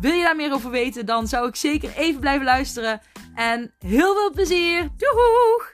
Wil 0.00 0.12
je 0.12 0.22
daar 0.22 0.36
meer 0.36 0.52
over 0.52 0.70
weten, 0.70 1.06
dan 1.06 1.26
zou 1.26 1.48
ik 1.48 1.56
zeker 1.56 1.96
even 1.96 2.20
blijven 2.20 2.44
luisteren. 2.44 3.00
En 3.34 3.74
heel 3.78 4.14
veel 4.14 4.30
plezier! 4.30 4.88
Doeg! 4.96 5.72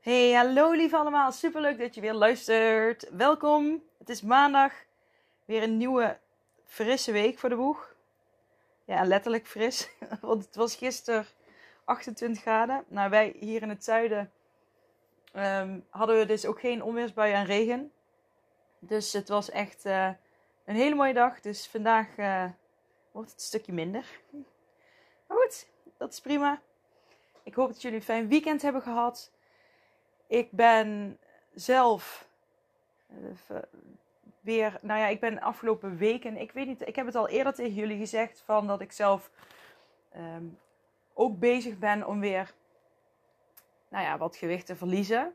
Hey, 0.00 0.32
hallo 0.32 0.72
lief 0.72 0.94
allemaal. 0.94 1.32
Superleuk 1.32 1.78
dat 1.78 1.94
je 1.94 2.00
weer 2.00 2.14
luistert. 2.14 3.08
Welkom. 3.10 3.82
Het 3.98 4.08
is 4.08 4.22
maandag. 4.22 4.72
Weer 5.44 5.62
een 5.62 5.76
nieuwe 5.76 6.18
frisse 6.64 7.12
week 7.12 7.38
voor 7.38 7.48
de 7.48 7.56
boeg. 7.56 7.94
Ja, 8.84 9.04
letterlijk 9.04 9.46
fris. 9.46 9.88
Want 10.20 10.44
het 10.44 10.56
was 10.56 10.76
gisteren 10.76 11.26
28 11.84 12.42
graden. 12.42 12.84
Nou, 12.88 13.10
wij 13.10 13.36
hier 13.40 13.62
in 13.62 13.68
het 13.68 13.84
zuiden 13.84 14.32
ehm, 15.32 15.78
hadden 15.90 16.18
we 16.18 16.26
dus 16.26 16.46
ook 16.46 16.60
geen 16.60 16.82
onweersbuien 16.82 17.36
en 17.36 17.44
regen. 17.44 17.92
Dus 18.84 19.12
het 19.12 19.28
was 19.28 19.50
echt 19.50 19.86
uh, 19.86 20.10
een 20.64 20.74
hele 20.74 20.94
mooie 20.94 21.12
dag. 21.12 21.40
Dus 21.40 21.66
vandaag 21.66 22.16
uh, 22.16 22.44
wordt 23.12 23.30
het 23.30 23.40
een 23.40 23.46
stukje 23.46 23.72
minder. 23.72 24.20
Maar 25.26 25.36
goed, 25.36 25.66
dat 25.96 26.12
is 26.12 26.20
prima. 26.20 26.60
Ik 27.42 27.54
hoop 27.54 27.68
dat 27.68 27.82
jullie 27.82 27.96
een 27.96 28.04
fijn 28.04 28.28
weekend 28.28 28.62
hebben 28.62 28.82
gehad. 28.82 29.32
Ik 30.26 30.50
ben 30.50 31.18
zelf 31.54 32.28
uh, 33.08 33.58
weer, 34.40 34.78
nou 34.80 35.00
ja, 35.00 35.06
ik 35.06 35.20
ben 35.20 35.40
afgelopen 35.40 35.96
weken, 35.96 36.36
ik 36.36 36.52
weet 36.52 36.66
niet, 36.66 36.88
ik 36.88 36.96
heb 36.96 37.06
het 37.06 37.14
al 37.14 37.28
eerder 37.28 37.54
tegen 37.54 37.74
jullie 37.74 37.98
gezegd 37.98 38.42
van 38.44 38.66
dat 38.66 38.80
ik 38.80 38.92
zelf 38.92 39.30
um, 40.16 40.58
ook 41.14 41.38
bezig 41.38 41.78
ben 41.78 42.06
om 42.06 42.20
weer, 42.20 42.54
nou 43.88 44.04
ja, 44.04 44.18
wat 44.18 44.36
gewicht 44.36 44.66
te 44.66 44.76
verliezen. 44.76 45.34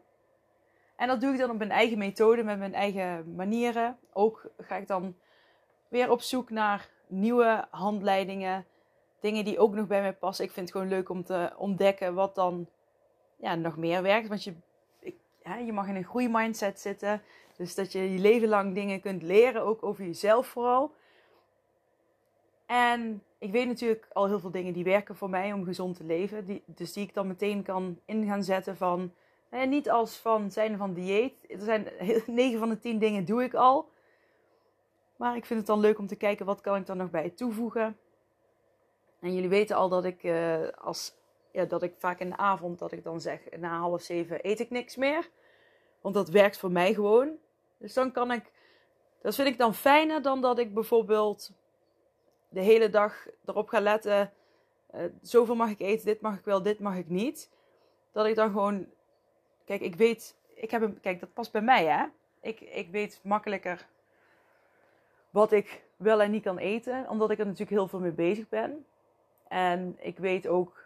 En 0.97 1.07
dat 1.07 1.21
doe 1.21 1.31
ik 1.33 1.39
dan 1.39 1.49
op 1.49 1.57
mijn 1.57 1.71
eigen 1.71 1.97
methode, 1.97 2.43
met 2.43 2.57
mijn 2.57 2.73
eigen 2.73 3.35
manieren. 3.35 3.97
Ook 4.13 4.49
ga 4.57 4.75
ik 4.75 4.87
dan 4.87 5.15
weer 5.87 6.11
op 6.11 6.21
zoek 6.21 6.49
naar 6.49 6.89
nieuwe 7.07 7.67
handleidingen. 7.69 8.65
Dingen 9.19 9.45
die 9.45 9.59
ook 9.59 9.73
nog 9.73 9.87
bij 9.87 10.01
mij 10.01 10.13
passen. 10.13 10.45
Ik 10.45 10.51
vind 10.51 10.67
het 10.67 10.77
gewoon 10.77 10.91
leuk 10.91 11.09
om 11.09 11.23
te 11.23 11.53
ontdekken 11.57 12.13
wat 12.13 12.35
dan 12.35 12.67
ja, 13.35 13.55
nog 13.55 13.77
meer 13.77 14.01
werkt. 14.01 14.27
Want 14.27 14.43
je, 14.43 14.53
je 15.65 15.73
mag 15.73 15.87
in 15.87 15.95
een 15.95 16.03
groeimindset 16.03 16.79
zitten. 16.79 17.21
Dus 17.57 17.75
dat 17.75 17.91
je 17.91 18.13
je 18.13 18.19
leven 18.19 18.47
lang 18.47 18.73
dingen 18.73 19.01
kunt 19.01 19.21
leren, 19.21 19.61
ook 19.61 19.83
over 19.83 20.05
jezelf 20.05 20.47
vooral. 20.47 20.91
En 22.65 23.23
ik 23.37 23.51
weet 23.51 23.67
natuurlijk 23.67 24.07
al 24.13 24.27
heel 24.27 24.39
veel 24.39 24.51
dingen 24.51 24.73
die 24.73 24.83
werken 24.83 25.15
voor 25.15 25.29
mij 25.29 25.53
om 25.53 25.63
gezond 25.63 25.95
te 25.95 26.03
leven. 26.03 26.45
Die, 26.45 26.63
dus 26.65 26.93
die 26.93 27.03
ik 27.03 27.13
dan 27.13 27.27
meteen 27.27 27.63
kan 27.63 27.99
in 28.05 28.25
gaan 28.25 28.43
zetten 28.43 28.77
van 28.77 29.11
en 29.49 29.69
niet 29.69 29.89
als 29.89 30.17
van 30.17 30.51
zijn 30.51 30.77
van 30.77 30.93
dieet. 30.93 31.33
Er 31.49 31.59
zijn 31.59 31.87
9 32.25 32.59
van 32.59 32.69
de 32.69 32.79
10 32.79 32.99
dingen 32.99 33.25
doe 33.25 33.43
ik 33.43 33.53
al. 33.53 33.89
Maar 35.15 35.35
ik 35.35 35.45
vind 35.45 35.59
het 35.59 35.67
dan 35.67 35.79
leuk 35.79 35.99
om 35.99 36.07
te 36.07 36.15
kijken 36.15 36.45
wat 36.45 36.61
kan 36.61 36.75
ik 36.75 36.85
dan 36.85 36.97
nog 36.97 37.09
bij 37.09 37.29
toevoegen. 37.29 37.97
En 39.19 39.33
jullie 39.33 39.49
weten 39.49 39.75
al 39.75 39.89
dat 39.89 40.05
ik, 40.05 40.23
uh, 40.23 40.67
als, 40.77 41.13
ja, 41.51 41.65
dat 41.65 41.83
ik 41.83 41.93
vaak 41.97 42.19
in 42.19 42.29
de 42.29 42.37
avond 42.37 42.79
dat 42.79 42.91
ik 42.91 43.03
dan 43.03 43.21
zeg 43.21 43.39
na 43.57 43.79
half 43.79 44.01
zeven 44.01 44.39
eet 44.41 44.59
ik 44.59 44.69
niks 44.69 44.95
meer. 44.95 45.29
Want 46.01 46.15
dat 46.15 46.29
werkt 46.29 46.57
voor 46.57 46.71
mij 46.71 46.93
gewoon. 46.93 47.37
Dus 47.77 47.93
dan 47.93 48.11
kan 48.11 48.31
ik, 48.31 48.51
dat 49.21 49.35
vind 49.35 49.47
ik 49.47 49.57
dan 49.57 49.73
fijner 49.73 50.21
dan 50.21 50.41
dat 50.41 50.59
ik 50.59 50.73
bijvoorbeeld 50.73 51.51
de 52.49 52.61
hele 52.61 52.89
dag 52.89 53.27
erop 53.45 53.69
ga 53.69 53.79
letten. 53.79 54.33
Uh, 54.95 55.01
zoveel 55.21 55.55
mag 55.55 55.69
ik 55.69 55.79
eten, 55.79 56.05
dit 56.05 56.21
mag 56.21 56.37
ik 56.37 56.45
wel, 56.45 56.61
dit 56.61 56.79
mag 56.79 56.95
ik 56.95 57.09
niet. 57.09 57.49
Dat 58.11 58.25
ik 58.25 58.35
dan 58.35 58.51
gewoon 58.51 58.87
Kijk, 59.67 59.81
ik 59.81 59.95
weet, 59.95 60.35
ik 60.53 60.71
heb 60.71 60.81
een, 60.81 60.99
kijk, 60.99 61.19
dat 61.19 61.33
past 61.33 61.51
bij 61.51 61.61
mij, 61.61 61.85
hè. 61.85 62.05
Ik, 62.41 62.59
ik 62.59 62.89
weet 62.89 63.19
makkelijker 63.23 63.87
wat 65.29 65.51
ik 65.51 65.83
wel 65.95 66.21
en 66.21 66.31
niet 66.31 66.43
kan 66.43 66.57
eten, 66.57 67.09
omdat 67.09 67.31
ik 67.31 67.39
er 67.39 67.45
natuurlijk 67.45 67.71
heel 67.71 67.87
veel 67.87 67.99
mee 67.99 68.11
bezig 68.11 68.49
ben. 68.49 68.85
En 69.47 69.97
ik 69.99 70.17
weet 70.17 70.47
ook 70.47 70.83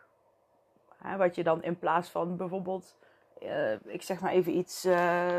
hè, 0.97 1.17
wat 1.17 1.35
je 1.35 1.43
dan 1.43 1.63
in 1.63 1.79
plaats 1.79 2.09
van 2.09 2.37
bijvoorbeeld, 2.37 2.97
uh, 3.41 3.85
ik 3.85 4.01
zeg 4.01 4.19
maar 4.19 4.31
even 4.31 4.57
iets, 4.57 4.85
uh, 4.85 5.37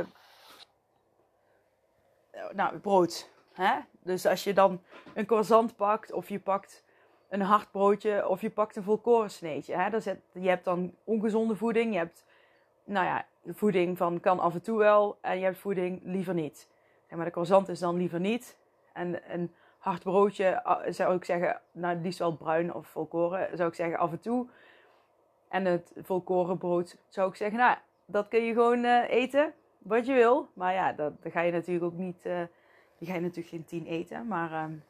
nou, 2.53 2.79
brood. 2.79 3.31
Hè? 3.53 3.79
Dus 4.01 4.27
als 4.27 4.45
je 4.45 4.53
dan 4.53 4.83
een 5.15 5.27
croissant 5.27 5.77
pakt, 5.77 6.13
of 6.13 6.29
je 6.29 6.41
pakt 6.41 6.85
een 7.29 7.43
hard 7.43 7.71
broodje, 7.71 8.29
of 8.29 8.41
je 8.41 8.51
pakt 8.51 8.77
een 8.77 8.83
volkoren 8.83 9.31
sneetje. 9.31 9.75
Hè? 9.75 10.01
Zet, 10.01 10.21
je 10.33 10.49
hebt 10.49 10.65
dan 10.65 10.95
ongezonde 11.05 11.57
voeding, 11.57 11.93
je 11.93 11.99
hebt 11.99 12.25
nou 12.85 13.07
ja, 13.07 13.27
voeding 13.47 13.97
van 13.97 14.21
kan 14.21 14.41
af 14.41 14.55
en 14.55 14.63
toe 14.63 14.79
wel 14.79 15.19
en 15.21 15.39
je 15.39 15.45
hebt 15.45 15.59
voeding 15.59 16.01
liever 16.05 16.35
niet. 16.35 16.69
Zeg 17.07 17.17
maar 17.17 17.25
de 17.25 17.33
croissant 17.33 17.69
is 17.69 17.79
dan 17.79 17.97
liever 17.97 18.21
niet. 18.21 18.57
En 18.93 19.33
een 19.35 19.55
hard 19.79 20.03
broodje 20.03 20.81
zou 20.89 21.15
ik 21.17 21.25
zeggen, 21.25 21.61
nou 21.73 21.97
liefst 21.97 22.19
wel 22.19 22.37
bruin 22.37 22.75
of 22.75 22.87
volkoren, 22.87 23.57
zou 23.57 23.69
ik 23.69 23.75
zeggen 23.75 23.99
af 23.99 24.11
en 24.11 24.21
toe. 24.21 24.47
En 25.49 25.65
het 25.65 25.93
volkoren 25.97 26.59
brood 26.59 26.97
zou 27.09 27.29
ik 27.29 27.37
zeggen, 27.37 27.59
nou 27.59 27.77
dat 28.05 28.29
kun 28.29 28.45
je 28.45 28.53
gewoon 28.53 28.85
uh, 28.85 29.11
eten 29.11 29.55
wat 29.79 30.07
je 30.07 30.13
wil. 30.13 30.49
Maar 30.55 30.73
ja, 30.73 30.93
dat, 30.93 31.13
ga 31.25 31.41
je 31.41 31.53
natuurlijk 31.53 31.85
ook 31.85 31.99
niet, 31.99 32.27
uh, 32.27 32.43
die 32.99 33.09
ga 33.09 33.15
je 33.15 33.21
natuurlijk 33.21 33.49
geen 33.49 33.65
tien 33.65 33.87
eten. 33.87 34.27
Maar 34.27 34.65
um, 34.65 34.85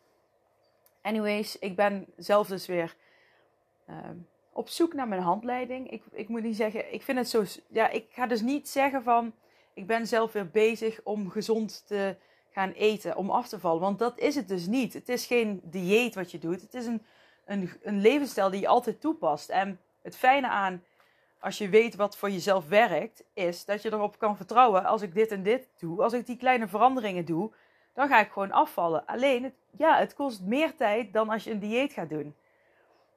anyways, 1.02 1.58
ik 1.58 1.76
ben 1.76 2.06
zelf 2.16 2.46
dus 2.48 2.66
weer... 2.66 2.96
Op 4.52 4.68
zoek 4.68 4.94
naar 4.94 5.08
mijn 5.08 5.22
handleiding. 5.22 5.90
Ik, 5.90 6.02
ik 6.12 6.28
moet 6.28 6.42
niet 6.42 6.56
zeggen, 6.56 6.92
ik 6.94 7.02
vind 7.02 7.18
het 7.18 7.28
zo. 7.28 7.44
Ja, 7.68 7.88
ik 7.88 8.06
ga 8.10 8.26
dus 8.26 8.40
niet 8.40 8.68
zeggen 8.68 9.02
van. 9.02 9.32
Ik 9.74 9.86
ben 9.86 10.06
zelf 10.06 10.32
weer 10.32 10.50
bezig 10.50 11.00
om 11.02 11.30
gezond 11.30 11.86
te 11.86 12.16
gaan 12.50 12.70
eten, 12.70 13.16
om 13.16 13.30
af 13.30 13.48
te 13.48 13.60
vallen. 13.60 13.80
Want 13.80 13.98
dat 13.98 14.18
is 14.18 14.34
het 14.34 14.48
dus 14.48 14.66
niet. 14.66 14.92
Het 14.92 15.08
is 15.08 15.26
geen 15.26 15.60
dieet 15.64 16.14
wat 16.14 16.30
je 16.30 16.38
doet. 16.38 16.60
Het 16.60 16.74
is 16.74 16.86
een, 16.86 17.02
een, 17.44 17.70
een 17.82 18.00
levensstijl 18.00 18.50
die 18.50 18.60
je 18.60 18.68
altijd 18.68 19.00
toepast. 19.00 19.48
En 19.48 19.80
het 20.02 20.16
fijne 20.16 20.48
aan, 20.48 20.84
als 21.40 21.58
je 21.58 21.68
weet 21.68 21.94
wat 21.94 22.16
voor 22.16 22.30
jezelf 22.30 22.68
werkt, 22.68 23.24
is 23.34 23.64
dat 23.64 23.82
je 23.82 23.92
erop 23.92 24.18
kan 24.18 24.36
vertrouwen. 24.36 24.84
Als 24.84 25.02
ik 25.02 25.14
dit 25.14 25.30
en 25.30 25.42
dit 25.42 25.68
doe, 25.78 26.02
als 26.02 26.12
ik 26.12 26.26
die 26.26 26.36
kleine 26.36 26.68
veranderingen 26.68 27.24
doe, 27.24 27.50
dan 27.94 28.08
ga 28.08 28.20
ik 28.20 28.30
gewoon 28.30 28.52
afvallen. 28.52 29.06
Alleen, 29.06 29.54
ja, 29.76 29.98
het 29.98 30.14
kost 30.14 30.42
meer 30.42 30.76
tijd 30.76 31.12
dan 31.12 31.28
als 31.28 31.44
je 31.44 31.50
een 31.50 31.58
dieet 31.58 31.92
gaat 31.92 32.08
doen. 32.08 32.34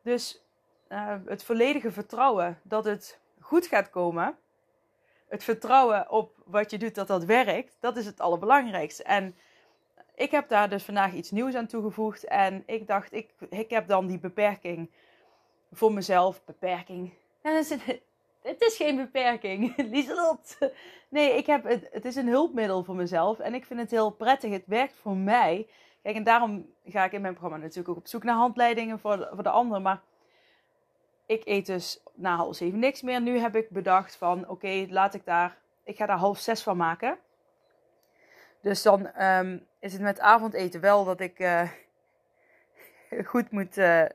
Dus 0.02 0.45
uh, 0.90 1.16
het 1.26 1.44
volledige 1.44 1.92
vertrouwen 1.92 2.60
dat 2.64 2.86
het 2.86 3.20
goed 3.40 3.68
gaat 3.68 3.90
komen. 3.90 4.38
Het 5.28 5.44
vertrouwen 5.44 6.10
op 6.10 6.32
wat 6.46 6.72
je 6.72 6.78
doet 6.78 6.96
dat 6.96 7.08
dat 7.08 7.24
werkt, 7.24 7.78
dat 7.80 7.98
is 7.98 8.06
het 8.06 8.20
allerbelangrijkste. 8.20 9.04
En 9.04 9.36
ik 10.16 10.32
heb 10.32 10.50
daar 10.50 10.70
dus 10.70 10.84
vandaag 10.84 11.14
iets 11.14 11.32
nieuws 11.32 11.56
aan 11.56 11.68
toegevoegd. 11.68 12.24
En 12.24 12.64
ik 12.66 12.88
dacht, 12.88 13.14
ik, 13.14 13.30
ik 13.50 13.70
heb 13.70 13.88
dan 13.88 14.08
die 14.08 14.20
beperking 14.20 14.90
voor 15.72 15.94
mezelf. 15.94 16.44
Beperking. 16.46 17.14
Het 18.42 18.62
is 18.62 18.76
geen 18.76 18.96
beperking, 18.96 19.78
Lieselot. 19.92 20.58
Nee, 21.10 21.38
ik 21.38 21.46
heb 21.46 21.64
het, 21.64 21.88
het 21.92 22.06
is 22.06 22.16
een 22.16 22.28
hulpmiddel 22.28 22.84
voor 22.84 22.96
mezelf. 22.96 23.40
En 23.40 23.54
ik 23.54 23.66
vind 23.66 23.80
het 23.80 23.92
heel 23.92 24.12
prettig. 24.12 24.52
Het 24.52 24.66
werkt 24.66 24.94
voor 25.02 25.16
mij. 25.16 25.68
Kijk, 26.02 26.16
en 26.16 26.24
daarom 26.24 26.70
ga 26.86 27.04
ik 27.06 27.12
in 27.12 27.22
mijn 27.22 27.34
programma 27.34 27.58
natuurlijk 27.58 27.90
ook 27.90 27.98
op 27.98 28.08
zoek 28.08 28.24
naar 28.24 28.36
handleidingen 28.36 29.00
voor 29.00 29.30
voor 29.34 29.44
de 29.44 29.50
anderen. 29.50 29.82
Maar 29.82 30.02
ik 31.26 31.46
eet 31.46 31.66
dus 31.66 32.04
na 32.14 32.36
half 32.36 32.56
zeven 32.56 32.80
niks 32.80 33.02
meer. 33.02 33.22
Nu 33.22 33.38
heb 33.38 33.56
ik 33.56 33.70
bedacht 33.70 34.16
van 34.16 34.48
oké, 34.48 34.86
laat 34.90 35.14
ik 35.14 35.26
daar, 35.26 35.58
ik 35.84 35.98
ga 35.98 36.06
daar 36.06 36.18
half 36.18 36.40
zes 36.40 36.64
van 36.64 36.78
maken. 36.78 37.18
Dus 38.62 38.82
dan 38.82 39.08
ehm, 39.08 39.58
is 39.80 39.94
het 39.94 40.02
met 40.02 40.20
avondeten 40.20 40.82
wel 40.82 41.06
dat 41.06 41.20
ik 41.20 41.40
uh, 41.40 41.70
goed, 43.32 43.52
moet, 43.52 43.78
uh, 43.78 44.06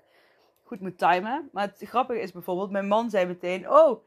goed 0.65 0.81
moet 0.81 0.99
timen. 0.99 1.49
Maar 1.53 1.67
het 1.67 1.89
grappige 1.89 2.21
is 2.21 2.33
bijvoorbeeld, 2.33 2.71
mijn 2.71 2.89
man 2.89 3.11
zei 3.11 3.27
meteen, 3.27 3.71
oh, 3.71 4.05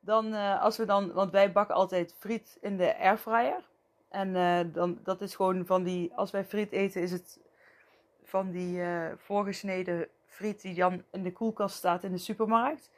dan 0.00 0.26
uh, 0.26 0.62
als 0.62 0.76
we 0.76 0.84
dan, 0.84 1.12
want 1.12 1.32
wij 1.32 1.52
bakken 1.52 1.74
altijd 1.74 2.14
friet 2.18 2.58
in 2.60 2.76
de 2.76 2.98
airfryer. 2.98 3.68
En 4.08 4.32
dan, 4.72 4.98
dat 5.02 5.20
is 5.20 5.34
gewoon 5.34 5.66
van 5.66 5.82
die, 5.82 6.14
als 6.14 6.30
wij 6.30 6.44
friet 6.44 6.72
eten, 6.72 7.02
is 7.02 7.12
het 7.12 7.40
van 8.24 8.50
die 8.50 8.82
voorgesneden 9.16 10.08
friet 10.30 10.62
die 10.62 10.74
dan 10.74 11.04
in 11.10 11.22
de 11.22 11.32
koelkast 11.32 11.76
staat 11.76 12.04
in 12.04 12.12
de 12.12 12.18
supermarkt. 12.18 12.90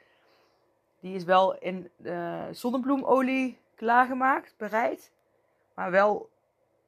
Die 0.99 1.15
is 1.15 1.23
wel 1.23 1.57
in 1.57 1.89
uh, 2.01 2.43
zonnebloemolie 2.51 3.57
klaargemaakt, 3.75 4.53
bereid. 4.57 5.11
Maar 5.73 5.91
wel, 5.91 6.29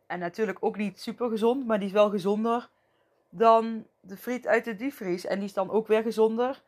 en 0.07 0.19
natuurlijk 0.19 0.57
ook 0.59 0.77
niet 0.77 1.01
super 1.01 1.29
gezond, 1.29 1.65
maar 1.65 1.77
die 1.77 1.87
is 1.87 1.93
wel 1.93 2.09
gezonder 2.09 2.69
dan 3.29 3.87
de 3.99 4.17
friet 4.17 4.47
uit 4.47 4.63
de 4.63 4.75
diepvries. 4.75 5.25
En 5.25 5.35
die 5.35 5.47
is 5.47 5.53
dan 5.53 5.69
ook 5.69 5.87
weer 5.87 6.01
gezonder 6.01 6.61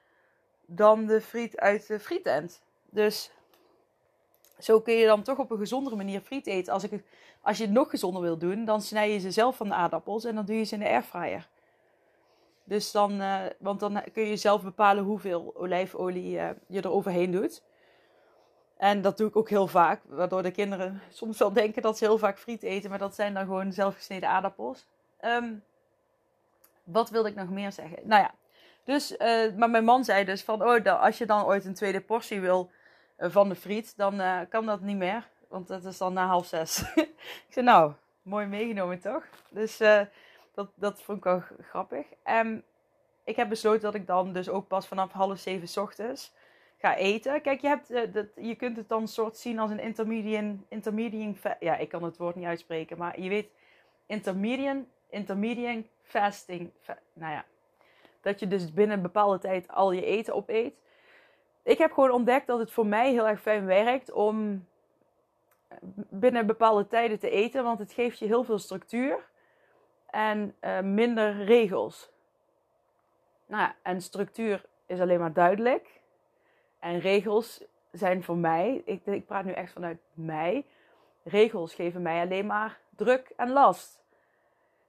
dan 0.66 1.06
de 1.06 1.22
friet 1.22 1.58
uit 1.58 1.88
de 1.88 2.00
frietent. 2.00 2.62
Dus 2.90 3.32
zo 4.60 4.82
kun 4.82 4.94
je 4.94 5.06
dan 5.06 5.24
toch 5.24 5.38
op 5.38 5.52
een 5.52 5.58
gezondere 5.58 5.96
manier 5.96 6.22
friet 6.22 6.48
eten. 6.48 6.74
Als, 6.74 6.84
ik, 6.84 7.04
als 7.42 7.58
je 7.58 7.64
het 7.64 7.74
nog 7.74 7.90
gezonder 7.90 8.22
wil 8.22 8.38
doen, 8.38 8.66
dan 8.66 8.82
snij 8.82 9.12
je 9.12 9.20
ze 9.20 9.32
zelf 9.32 9.56
van 9.56 9.68
de 9.68 9.74
aardappels 9.74 10.26
en 10.26 10.36
dan 10.36 10.46
doe 10.46 10.56
je 10.56 10.64
ze 10.64 10.74
in 10.74 10.80
de 10.80 10.88
airfryer. 10.90 11.48
Dus 12.68 12.92
dan, 12.92 13.22
uh, 13.22 13.42
want 13.60 13.80
dan 13.80 14.04
kun 14.14 14.24
je 14.24 14.36
zelf 14.36 14.64
bepalen 14.64 15.04
hoeveel 15.04 15.54
olijfolie 15.56 16.38
uh, 16.38 16.50
je 16.68 16.82
er 16.82 16.92
overheen 16.92 17.32
doet. 17.32 17.64
En 18.78 19.02
dat 19.02 19.18
doe 19.18 19.28
ik 19.28 19.36
ook 19.36 19.50
heel 19.50 19.68
vaak, 19.68 20.02
waardoor 20.06 20.44
de 20.44 20.52
kinderen 20.52 21.02
soms 21.10 21.38
wel 21.38 21.54
denken 21.54 21.82
dat 21.82 21.98
ze 21.98 22.06
heel 22.06 22.18
vaak 22.18 22.40
friet 22.40 22.64
eten, 22.64 22.90
maar 22.90 23.00
dat 23.00 23.16
zijn 23.16 23.34
dan 23.34 23.46
gewoon 23.46 23.74
zelfgesneden 23.74 24.30
aardappels. 24.30 24.88
Um, 25.22 25.64
wat 26.84 27.10
wilde 27.10 27.30
ik 27.30 27.36
nog 27.36 27.50
meer 27.50 27.72
zeggen? 27.72 27.98
Nou 28.04 28.22
ja, 28.22 28.34
dus, 28.84 29.12
uh, 29.12 29.54
maar 29.56 29.70
mijn 29.70 29.84
man 29.84 30.04
zei 30.04 30.26
dus 30.26 30.44
van, 30.44 30.64
oh, 30.64 31.02
als 31.02 31.18
je 31.18 31.26
dan 31.26 31.46
ooit 31.46 31.66
een 31.66 31.74
tweede 31.74 32.02
portie 32.02 32.42
wil 32.42 32.72
van 33.18 33.50
de 33.50 33.56
friet, 33.56 33.98
dan 33.98 34.22
kan 34.50 34.66
dat 34.66 34.82
niet 34.82 34.98
meer. 34.98 35.28
Want 35.50 35.68
dat 35.68 35.86
is 35.86 35.98
dan 35.98 36.14
na 36.14 36.28
half 36.28 36.46
zes. 36.46 36.82
ik 37.48 37.48
zei, 37.50 37.66
nou, 37.66 37.94
mooi 38.22 38.46
meegenomen 38.46 39.00
toch? 39.00 39.24
Dus 39.50 39.80
dat, 40.58 40.70
dat 40.76 41.02
vond 41.02 41.18
ik 41.18 41.24
wel 41.24 41.42
grappig. 41.62 42.06
En 42.24 42.64
ik 43.24 43.36
heb 43.36 43.50
besloten 43.50 43.82
dat 43.82 43.96
ik 43.96 44.08
dan 44.08 44.34
dus 44.34 44.50
ook 44.50 44.68
pas 44.68 44.88
vanaf 44.88 45.12
half 45.12 45.40
zeven 45.40 45.82
ochtends 45.82 46.34
ga 46.78 46.96
eten. 46.96 47.42
Kijk, 47.42 47.62
je, 47.62 47.68
hebt, 47.68 48.14
dat, 48.14 48.26
je 48.36 48.56
kunt 48.56 48.78
het 48.78 48.90
dan 48.90 49.08
soort 49.08 49.38
zien 49.38 49.60
als 49.60 49.72
een 49.72 49.80
intermediate, 49.80 50.58
intermediate... 50.68 51.58
Ja, 51.60 51.78
ik 51.78 51.90
kan 51.90 52.04
het 52.04 52.18
woord 52.18 52.36
niet 52.36 52.46
uitspreken, 52.46 52.98
maar 52.98 53.22
je 53.22 53.30
weet, 53.30 53.50
intermediate, 54.06 54.84
intermediate 55.10 55.84
fasting. 56.02 56.72
nou 57.14 57.34
ja, 57.34 57.46
dat 58.22 58.40
je 58.40 58.48
dus 58.48 58.74
binnen 58.74 58.98
een 58.98 59.04
bepaalde 59.04 59.40
tijd 59.40 59.68
al 59.68 59.92
je 59.92 60.06
eten 60.06 60.34
opeet. 60.36 60.74
Ik 61.64 61.78
heb 61.78 61.92
gewoon 61.92 62.12
ontdekt 62.12 62.48
dat 62.48 62.60
het 62.60 62.72
voor 62.72 62.86
mij 62.86 63.12
heel 63.12 63.28
erg 63.28 63.42
fijn 63.42 63.66
werkt 63.66 64.12
om 64.12 64.66
binnen 66.10 66.46
bepaalde 66.46 66.88
tijden 66.88 67.20
te 67.20 67.30
eten, 67.30 67.64
want 67.64 67.80
het 67.80 67.94
geeft 67.94 68.20
je 68.20 68.26
heel 68.26 68.44
veel 68.44 68.60
structuur 68.60 69.26
en 70.18 70.56
uh, 70.62 70.80
minder 70.80 71.44
regels. 71.44 72.10
Nou 73.46 73.62
ja, 73.62 73.76
en 73.82 74.02
structuur 74.02 74.66
is 74.86 75.00
alleen 75.00 75.20
maar 75.20 75.34
duidelijk. 75.34 76.02
En 76.80 77.00
regels 77.00 77.64
zijn 77.92 78.24
voor 78.24 78.38
mij, 78.38 78.82
ik, 78.86 79.06
ik 79.06 79.26
praat 79.26 79.46
nu 79.46 79.52
echt 79.52 79.74
vanuit 79.74 79.98
mij, 80.14 80.66
regels 81.24 81.74
geven 81.74 82.02
mij 82.02 82.22
alleen 82.22 82.46
maar 82.46 82.80
druk 82.96 83.32
en 83.36 83.52
last. 83.52 84.00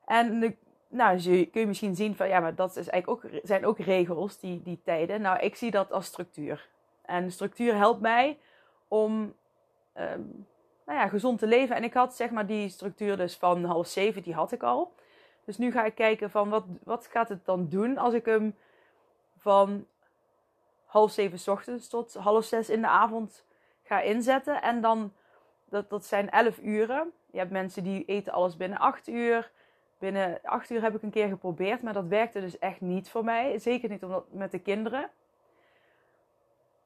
En 0.05 0.41
de, 0.41 0.57
nou, 0.89 1.21
kun 1.23 1.61
je 1.61 1.67
misschien 1.67 1.97
zien 1.97 2.17
van 2.17 2.29
ja, 2.29 2.41
maar 2.41 2.55
dat 2.55 2.77
is 2.77 2.89
eigenlijk 2.89 3.25
ook, 3.25 3.41
zijn 3.43 3.67
ook 3.67 3.79
regels, 3.79 4.39
die, 4.39 4.63
die 4.63 4.81
tijden. 4.85 5.21
Nou, 5.21 5.39
ik 5.39 5.57
zie 5.57 5.71
dat 5.71 5.93
als 5.93 6.07
structuur. 6.07 6.69
En 7.03 7.33
structuur 7.33 7.75
helpt 7.77 8.01
mij 8.01 8.39
om 8.89 9.35
um, 9.95 10.47
nou 10.87 10.99
ja, 10.99 11.09
gezond 11.09 11.39
te 11.39 11.47
leven. 11.47 11.77
En 11.77 11.85
ik 11.85 11.95
had 11.95 12.15
zeg 12.15 12.31
maar 12.31 12.47
die 12.47 12.69
structuur 12.69 13.17
dus 13.17 13.37
van 13.37 13.65
half 13.65 13.87
zeven, 13.87 14.23
die 14.23 14.35
had 14.35 14.53
ik 14.53 14.63
al. 14.63 14.97
Dus 15.49 15.59
nu 15.59 15.71
ga 15.71 15.85
ik 15.85 15.95
kijken 15.95 16.31
van 16.31 16.49
wat, 16.49 16.65
wat 16.83 17.07
gaat 17.07 17.29
het 17.29 17.45
dan 17.45 17.69
doen 17.69 17.99
als 17.99 18.15
ik 18.15 18.25
hem 18.25 18.57
van 19.37 19.87
half 20.85 21.11
zeven 21.11 21.39
s 21.39 21.49
ochtends 21.49 21.89
tot 21.89 22.15
half 22.15 22.45
zes 22.45 22.71
in 22.71 22.81
de 22.81 22.89
avond 22.89 23.45
ga 23.83 24.01
inzetten. 24.01 24.63
En 24.63 24.81
dan, 24.81 25.13
dat, 25.65 25.91
dat 25.91 26.05
zijn 26.05 26.31
elf 26.31 26.59
uren. 26.59 27.13
Je 27.31 27.39
hebt 27.39 27.51
mensen 27.51 27.83
die 27.83 28.05
eten 28.05 28.33
alles 28.33 28.57
binnen 28.57 28.79
acht 28.79 29.09
uur. 29.09 29.51
Binnen 29.99 30.39
acht 30.43 30.71
uur 30.71 30.83
heb 30.83 30.95
ik 30.95 31.03
een 31.03 31.11
keer 31.11 31.29
geprobeerd, 31.29 31.83
maar 31.83 31.93
dat 31.93 32.07
werkte 32.07 32.41
dus 32.41 32.59
echt 32.59 32.81
niet 32.81 33.11
voor 33.11 33.25
mij. 33.25 33.59
Zeker 33.59 33.89
niet 33.89 34.05
omdat, 34.05 34.25
met 34.31 34.51
de 34.51 34.59
kinderen. 34.59 35.11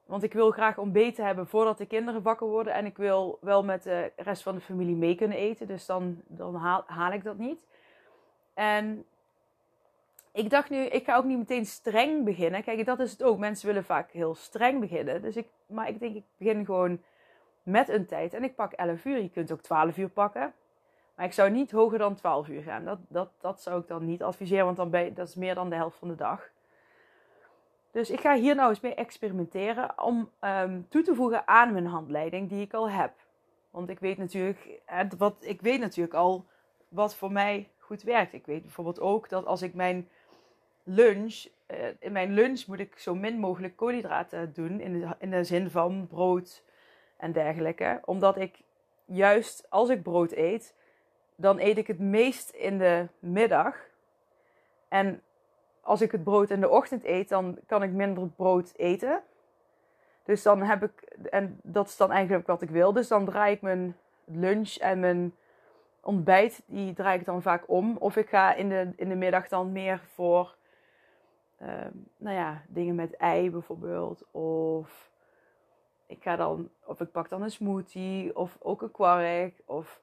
Want 0.05 0.23
ik 0.23 0.33
wil 0.33 0.51
graag 0.51 0.77
ontbeten 0.77 1.25
hebben 1.25 1.47
voordat 1.47 1.77
de 1.77 1.85
kinderen 1.85 2.21
wakker 2.21 2.47
worden. 2.47 2.73
En 2.73 2.85
ik 2.85 2.97
wil 2.97 3.37
wel 3.41 3.63
met 3.63 3.83
de 3.83 4.11
rest 4.15 4.43
van 4.43 4.55
de 4.55 4.61
familie 4.61 4.95
mee 4.95 5.15
kunnen 5.15 5.37
eten. 5.37 5.67
Dus 5.67 5.85
dan, 5.85 6.21
dan 6.27 6.55
haal, 6.55 6.83
haal 6.87 7.11
ik 7.11 7.23
dat 7.23 7.37
niet. 7.37 7.65
En 8.53 9.05
ik 10.31 10.49
dacht 10.49 10.69
nu, 10.69 10.77
ik 10.77 11.05
ga 11.05 11.15
ook 11.15 11.23
niet 11.23 11.37
meteen 11.37 11.65
streng 11.65 12.23
beginnen. 12.23 12.63
Kijk, 12.63 12.85
dat 12.85 12.99
is 12.99 13.11
het 13.11 13.23
ook. 13.23 13.37
Mensen 13.37 13.67
willen 13.67 13.83
vaak 13.83 14.11
heel 14.11 14.35
streng 14.35 14.79
beginnen. 14.79 15.21
Dus 15.21 15.35
ik, 15.35 15.47
maar 15.65 15.87
ik 15.87 15.99
denk, 15.99 16.15
ik 16.15 16.23
begin 16.37 16.65
gewoon 16.65 17.01
met 17.63 17.89
een 17.89 18.05
tijd. 18.05 18.33
En 18.33 18.43
ik 18.43 18.55
pak 18.55 18.71
11 18.71 19.05
uur. 19.05 19.21
Je 19.21 19.29
kunt 19.29 19.51
ook 19.51 19.61
12 19.61 19.97
uur 19.97 20.09
pakken. 20.09 20.53
Maar 21.15 21.25
ik 21.25 21.33
zou 21.33 21.49
niet 21.49 21.71
hoger 21.71 21.97
dan 21.97 22.15
12 22.15 22.47
uur 22.47 22.61
gaan. 22.61 22.85
Dat, 22.85 22.99
dat, 23.07 23.29
dat 23.39 23.61
zou 23.61 23.81
ik 23.81 23.87
dan 23.87 24.05
niet 24.05 24.23
adviseren, 24.23 24.65
want 24.65 24.77
dan 24.77 24.89
ben 24.89 25.13
dat 25.13 25.27
is 25.27 25.35
meer 25.35 25.55
dan 25.55 25.69
de 25.69 25.75
helft 25.75 25.97
van 25.97 26.07
de 26.07 26.15
dag. 26.15 26.49
Dus 27.91 28.09
ik 28.09 28.19
ga 28.19 28.35
hier 28.35 28.55
nou 28.55 28.69
eens 28.69 28.79
mee 28.79 28.95
experimenteren 28.95 30.03
om 30.03 30.29
um, 30.41 30.85
toe 30.89 31.01
te 31.01 31.15
voegen 31.15 31.47
aan 31.47 31.73
mijn 31.73 31.85
handleiding 31.85 32.49
die 32.49 32.61
ik 32.61 32.73
al 32.73 32.89
heb. 32.89 33.13
Want 33.69 33.89
ik 33.89 33.99
weet 33.99 34.17
natuurlijk, 34.17 34.81
wat, 35.17 35.35
ik 35.39 35.61
weet 35.61 35.79
natuurlijk 35.79 36.13
al 36.15 36.45
wat 36.87 37.15
voor 37.15 37.31
mij 37.31 37.69
goed 37.93 38.03
werkt. 38.03 38.33
Ik 38.33 38.45
weet 38.45 38.61
bijvoorbeeld 38.61 38.99
ook 38.99 39.29
dat 39.29 39.45
als 39.45 39.61
ik 39.61 39.73
mijn 39.73 40.09
lunch, 40.83 41.45
uh, 41.67 41.77
in 41.99 42.11
mijn 42.11 42.33
lunch 42.33 42.65
moet 42.67 42.79
ik 42.79 42.97
zo 42.97 43.15
min 43.15 43.39
mogelijk 43.39 43.75
koolhydraten 43.75 44.53
doen. 44.53 44.79
In 44.79 44.99
de, 44.99 45.15
in 45.19 45.29
de 45.29 45.43
zin 45.43 45.69
van 45.69 46.07
brood 46.07 46.63
en 47.17 47.31
dergelijke. 47.31 48.01
Omdat 48.05 48.37
ik 48.37 48.61
juist 49.05 49.65
als 49.69 49.89
ik 49.89 50.03
brood 50.03 50.31
eet, 50.31 50.73
dan 51.35 51.59
eet 51.59 51.77
ik 51.77 51.87
het 51.87 51.99
meest 51.99 52.49
in 52.49 52.77
de 52.77 53.07
middag. 53.19 53.75
En 54.87 55.21
als 55.81 56.01
ik 56.01 56.11
het 56.11 56.23
brood 56.23 56.49
in 56.49 56.61
de 56.61 56.69
ochtend 56.69 57.03
eet, 57.03 57.29
dan 57.29 57.59
kan 57.65 57.83
ik 57.83 57.91
minder 57.91 58.27
brood 58.27 58.73
eten. 58.75 59.21
Dus 60.23 60.43
dan 60.43 60.61
heb 60.61 60.83
ik, 60.83 61.01
en 61.29 61.59
dat 61.63 61.87
is 61.87 61.97
dan 61.97 62.11
eigenlijk 62.11 62.47
wat 62.47 62.61
ik 62.61 62.69
wil. 62.69 62.93
Dus 62.93 63.07
dan 63.07 63.25
draai 63.25 63.53
ik 63.53 63.61
mijn 63.61 63.97
lunch 64.25 64.75
en 64.75 64.99
mijn 64.99 65.33
ontbijt, 66.03 66.61
die 66.65 66.93
draai 66.93 67.19
ik 67.19 67.25
dan 67.25 67.41
vaak 67.41 67.69
om. 67.69 67.97
Of 67.97 68.15
ik 68.15 68.29
ga 68.29 68.53
in 68.53 68.69
de, 68.69 68.93
in 68.95 69.09
de 69.09 69.15
middag 69.15 69.47
dan 69.47 69.71
meer 69.71 69.99
voor, 70.13 70.55
uh, 71.61 71.67
nou 72.17 72.35
ja, 72.35 72.61
dingen 72.67 72.95
met 72.95 73.15
ei 73.15 73.51
bijvoorbeeld. 73.51 74.23
Of 74.31 75.09
ik 76.05 76.23
ga 76.23 76.35
dan, 76.35 76.69
of 76.85 77.01
ik 77.01 77.11
pak 77.11 77.29
dan 77.29 77.41
een 77.41 77.51
smoothie, 77.51 78.35
of 78.35 78.57
ook 78.59 78.81
een 78.81 78.91
kwark, 78.91 79.61
of 79.65 80.01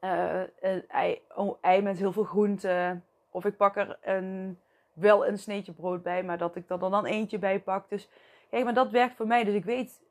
uh, 0.00 0.42
een 0.60 0.88
ei, 0.88 1.22
oh, 1.34 1.58
ei 1.60 1.82
met 1.82 1.98
heel 1.98 2.12
veel 2.12 2.24
groenten. 2.24 3.04
Of 3.30 3.44
ik 3.44 3.56
pak 3.56 3.76
er 3.76 3.98
een, 4.02 4.58
wel 4.92 5.26
een 5.26 5.38
sneetje 5.38 5.72
brood 5.72 6.02
bij, 6.02 6.22
maar 6.22 6.38
dat 6.38 6.56
ik 6.56 6.70
er 6.70 6.78
dan 6.78 7.04
eentje 7.04 7.38
bij 7.38 7.60
pak. 7.60 7.88
Dus 7.88 8.08
kijk, 8.50 8.64
maar 8.64 8.74
dat 8.74 8.90
werkt 8.90 9.16
voor 9.16 9.26
mij. 9.26 9.44
Dus 9.44 9.54
ik 9.54 9.64
weet 9.64 10.02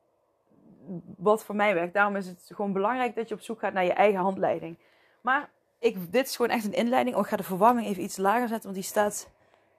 wat 1.16 1.44
voor 1.44 1.54
mij 1.54 1.74
werkt. 1.74 1.94
Daarom 1.94 2.16
is 2.16 2.26
het 2.26 2.50
gewoon 2.54 2.72
belangrijk 2.72 3.14
dat 3.14 3.28
je 3.28 3.34
op 3.34 3.40
zoek 3.40 3.58
gaat 3.58 3.72
naar 3.72 3.84
je 3.84 3.92
eigen 3.92 4.20
handleiding. 4.20 4.78
Maar 5.20 5.50
ik, 5.78 6.12
dit 6.12 6.26
is 6.26 6.36
gewoon 6.36 6.50
echt 6.50 6.64
een 6.64 6.72
inleiding. 6.72 7.16
Oh, 7.16 7.22
ik 7.22 7.28
ga 7.28 7.36
de 7.36 7.42
verwarming 7.42 7.86
even 7.86 8.02
iets 8.02 8.16
lager 8.16 8.48
zetten, 8.48 8.62
want 8.62 8.74
die 8.74 8.84
staat 8.90 9.30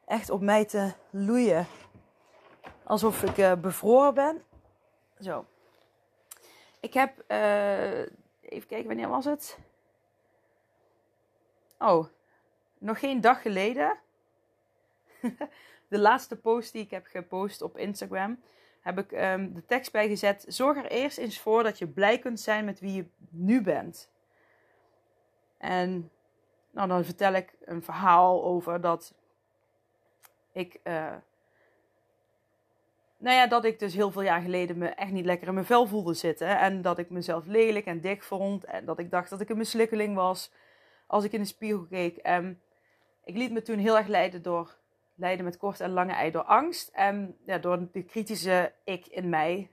echt 0.05 0.29
op 0.29 0.41
mij 0.41 0.65
te 0.65 0.93
loeien. 1.09 1.67
Alsof 2.83 3.23
ik 3.23 3.37
uh, 3.37 3.53
bevroren 3.53 4.13
ben. 4.13 4.43
Zo. 5.19 5.45
Ik 6.79 6.93
heb, 6.93 7.23
uh, 7.27 7.99
even 8.41 8.67
kijken, 8.67 8.87
wanneer 8.87 9.09
was 9.09 9.25
het? 9.25 9.57
Oh, 11.79 12.05
nog 12.77 12.99
geen 12.99 13.21
dag 13.21 13.41
geleden. 13.41 13.97
de 15.87 15.99
laatste 15.99 16.35
post 16.35 16.71
die 16.71 16.83
ik 16.83 16.91
heb 16.91 17.05
gepost 17.05 17.61
op 17.61 17.77
Instagram. 17.77 18.39
Heb 18.85 18.99
ik 18.99 19.11
um, 19.11 19.53
de 19.53 19.65
tekst 19.65 19.91
bijgezet. 19.91 20.45
Zorg 20.47 20.77
er 20.77 20.91
eerst 20.91 21.17
eens 21.17 21.39
voor 21.39 21.63
dat 21.63 21.77
je 21.77 21.87
blij 21.87 22.19
kunt 22.19 22.39
zijn 22.39 22.65
met 22.65 22.79
wie 22.79 22.93
je 22.93 23.05
nu 23.29 23.61
bent. 23.61 24.11
En 25.57 26.11
nou, 26.71 26.87
dan 26.87 27.05
vertel 27.05 27.33
ik 27.33 27.55
een 27.61 27.83
verhaal 27.83 28.43
over 28.43 28.81
dat 28.81 29.13
ik. 30.51 30.79
Uh, 30.83 31.13
nou 33.17 33.35
ja, 33.35 33.47
dat 33.47 33.65
ik 33.65 33.79
dus 33.79 33.93
heel 33.93 34.11
veel 34.11 34.21
jaar 34.21 34.41
geleden 34.41 34.77
me 34.77 34.87
echt 34.87 35.11
niet 35.11 35.25
lekker 35.25 35.47
in 35.47 35.53
mijn 35.53 35.65
vel 35.65 35.87
voelde 35.87 36.13
zitten. 36.13 36.59
En 36.59 36.81
dat 36.81 36.97
ik 36.97 37.09
mezelf 37.09 37.45
lelijk 37.45 37.85
en 37.85 38.01
dik 38.01 38.23
vond. 38.23 38.63
En 38.63 38.85
dat 38.85 38.99
ik 38.99 39.11
dacht 39.11 39.29
dat 39.29 39.41
ik 39.41 39.49
een 39.49 39.57
mislukkeling 39.57 40.15
was 40.15 40.51
als 41.07 41.23
ik 41.23 41.31
in 41.31 41.41
de 41.41 41.47
spiegel 41.47 41.85
keek. 41.85 42.17
En 42.17 42.61
ik 43.23 43.35
liet 43.35 43.51
me 43.51 43.61
toen 43.61 43.77
heel 43.77 43.97
erg 43.97 44.07
leiden 44.07 44.41
door 44.41 44.77
leiden 45.15 45.45
met 45.45 45.57
korte 45.57 45.83
en 45.83 45.91
lange 45.91 46.13
ei 46.13 46.31
door 46.31 46.43
angst 46.43 46.89
en 46.93 47.37
ja, 47.45 47.57
door 47.57 47.87
de 47.91 48.03
kritische 48.03 48.73
ik 48.83 49.07
in 49.07 49.29
mij. 49.29 49.69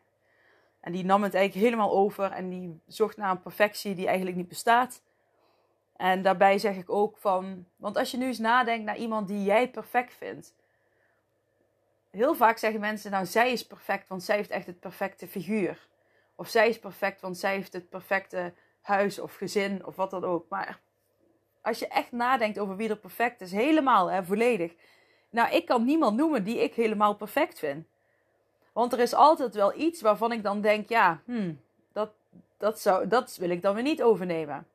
En 0.80 0.92
die 0.92 1.04
nam 1.04 1.22
het 1.22 1.34
eigenlijk 1.34 1.66
helemaal 1.66 1.92
over 1.92 2.30
en 2.30 2.48
die 2.48 2.80
zocht 2.86 3.16
naar 3.16 3.30
een 3.30 3.42
perfectie 3.42 3.94
die 3.94 4.06
eigenlijk 4.06 4.36
niet 4.36 4.48
bestaat. 4.48 5.02
En 5.96 6.22
daarbij 6.22 6.58
zeg 6.58 6.76
ik 6.76 6.90
ook 6.90 7.18
van, 7.18 7.66
want 7.76 7.96
als 7.96 8.10
je 8.10 8.16
nu 8.16 8.26
eens 8.26 8.38
nadenkt 8.38 8.84
naar 8.84 8.96
iemand 8.96 9.28
die 9.28 9.44
jij 9.44 9.70
perfect 9.70 10.14
vindt. 10.14 10.54
Heel 12.10 12.34
vaak 12.34 12.58
zeggen 12.58 12.80
mensen, 12.80 13.10
nou 13.10 13.26
zij 13.26 13.52
is 13.52 13.66
perfect, 13.66 14.08
want 14.08 14.22
zij 14.22 14.36
heeft 14.36 14.50
echt 14.50 14.66
het 14.66 14.80
perfecte 14.80 15.28
figuur. 15.28 15.88
Of 16.34 16.48
zij 16.48 16.68
is 16.68 16.78
perfect, 16.78 17.20
want 17.20 17.38
zij 17.38 17.54
heeft 17.54 17.72
het 17.72 17.88
perfecte 17.88 18.54
huis 18.80 19.18
of 19.18 19.34
gezin 19.34 19.86
of 19.86 19.96
wat 19.96 20.10
dan 20.10 20.24
ook. 20.24 20.48
Maar 20.48 20.80
als 21.62 21.78
je 21.78 21.88
echt 21.88 22.12
nadenkt 22.12 22.58
over 22.58 22.76
wie 22.76 22.88
er 22.88 22.96
perfect 22.96 23.40
is, 23.40 23.52
helemaal, 23.52 24.10
hè, 24.10 24.24
volledig. 24.24 24.74
Nou, 25.32 25.54
ik 25.54 25.66
kan 25.66 25.84
niemand 25.84 26.16
noemen 26.16 26.44
die 26.44 26.62
ik 26.62 26.74
helemaal 26.74 27.14
perfect 27.14 27.58
vind. 27.58 27.86
Want 28.72 28.92
er 28.92 28.98
is 28.98 29.14
altijd 29.14 29.54
wel 29.54 29.74
iets 29.78 30.00
waarvan 30.00 30.32
ik 30.32 30.42
dan 30.42 30.60
denk, 30.60 30.88
ja, 30.88 31.20
hmm, 31.24 31.60
dat, 31.92 32.10
dat, 32.56 32.80
zou, 32.80 33.08
dat 33.08 33.36
wil 33.36 33.50
ik 33.50 33.62
dan 33.62 33.74
weer 33.74 33.82
niet 33.82 34.02
overnemen. 34.02 34.66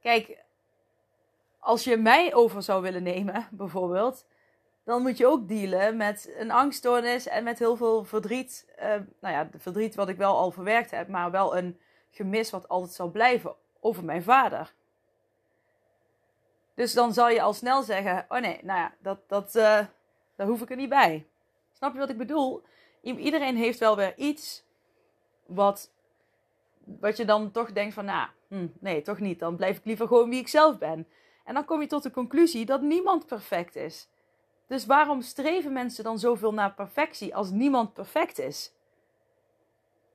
Kijk, 0.00 0.38
als 1.58 1.84
je 1.84 1.96
mij 1.96 2.34
over 2.34 2.62
zou 2.62 2.82
willen 2.82 3.02
nemen, 3.02 3.48
bijvoorbeeld, 3.62 4.24
dan 4.84 5.02
moet 5.02 5.18
je 5.18 5.26
ook 5.26 5.48
dealen 5.48 5.96
met 5.96 6.34
een 6.38 6.50
angststoornis 6.50 7.26
en 7.26 7.44
met 7.44 7.58
heel 7.58 7.76
veel 7.76 8.04
verdriet. 8.04 8.72
Uh, 8.78 8.86
nou 9.20 9.34
ja, 9.34 9.48
verdriet 9.58 9.94
wat 9.94 10.08
ik 10.08 10.16
wel 10.16 10.36
al 10.36 10.50
verwerkt 10.50 10.90
heb, 10.90 11.08
maar 11.08 11.30
wel 11.30 11.56
een 11.56 11.78
gemis 12.10 12.50
wat 12.50 12.68
altijd 12.68 12.92
zal 12.92 13.10
blijven 13.10 13.54
over 13.80 14.04
mijn 14.04 14.22
vader. 14.22 14.72
Dus 16.74 16.92
dan 16.92 17.12
zal 17.12 17.28
je 17.28 17.42
al 17.42 17.52
snel 17.52 17.82
zeggen: 17.82 18.26
Oh 18.28 18.38
nee, 18.38 18.58
nou 18.62 18.78
ja, 18.78 18.94
dat, 18.98 19.18
dat, 19.26 19.56
uh, 19.56 19.78
daar 20.36 20.46
hoef 20.46 20.60
ik 20.60 20.70
er 20.70 20.76
niet 20.76 20.88
bij. 20.88 21.26
Snap 21.72 21.92
je 21.92 21.98
wat 21.98 22.10
ik 22.10 22.18
bedoel? 22.18 22.62
Iedereen 23.00 23.56
heeft 23.56 23.78
wel 23.78 23.96
weer 23.96 24.16
iets 24.16 24.64
wat, 25.46 25.90
wat 26.84 27.16
je 27.16 27.24
dan 27.24 27.50
toch 27.50 27.72
denkt: 27.72 27.94
van 27.94 28.04
nou, 28.04 28.28
hm, 28.48 28.66
nee, 28.80 29.02
toch 29.02 29.18
niet. 29.18 29.38
Dan 29.38 29.56
blijf 29.56 29.76
ik 29.76 29.84
liever 29.84 30.06
gewoon 30.06 30.28
wie 30.28 30.40
ik 30.40 30.48
zelf 30.48 30.78
ben. 30.78 31.08
En 31.44 31.54
dan 31.54 31.64
kom 31.64 31.80
je 31.80 31.86
tot 31.86 32.02
de 32.02 32.10
conclusie 32.10 32.64
dat 32.64 32.80
niemand 32.80 33.26
perfect 33.26 33.76
is. 33.76 34.08
Dus 34.66 34.86
waarom 34.86 35.22
streven 35.22 35.72
mensen 35.72 36.04
dan 36.04 36.18
zoveel 36.18 36.54
naar 36.54 36.74
perfectie 36.74 37.34
als 37.34 37.50
niemand 37.50 37.92
perfect 37.92 38.38
is? 38.38 38.72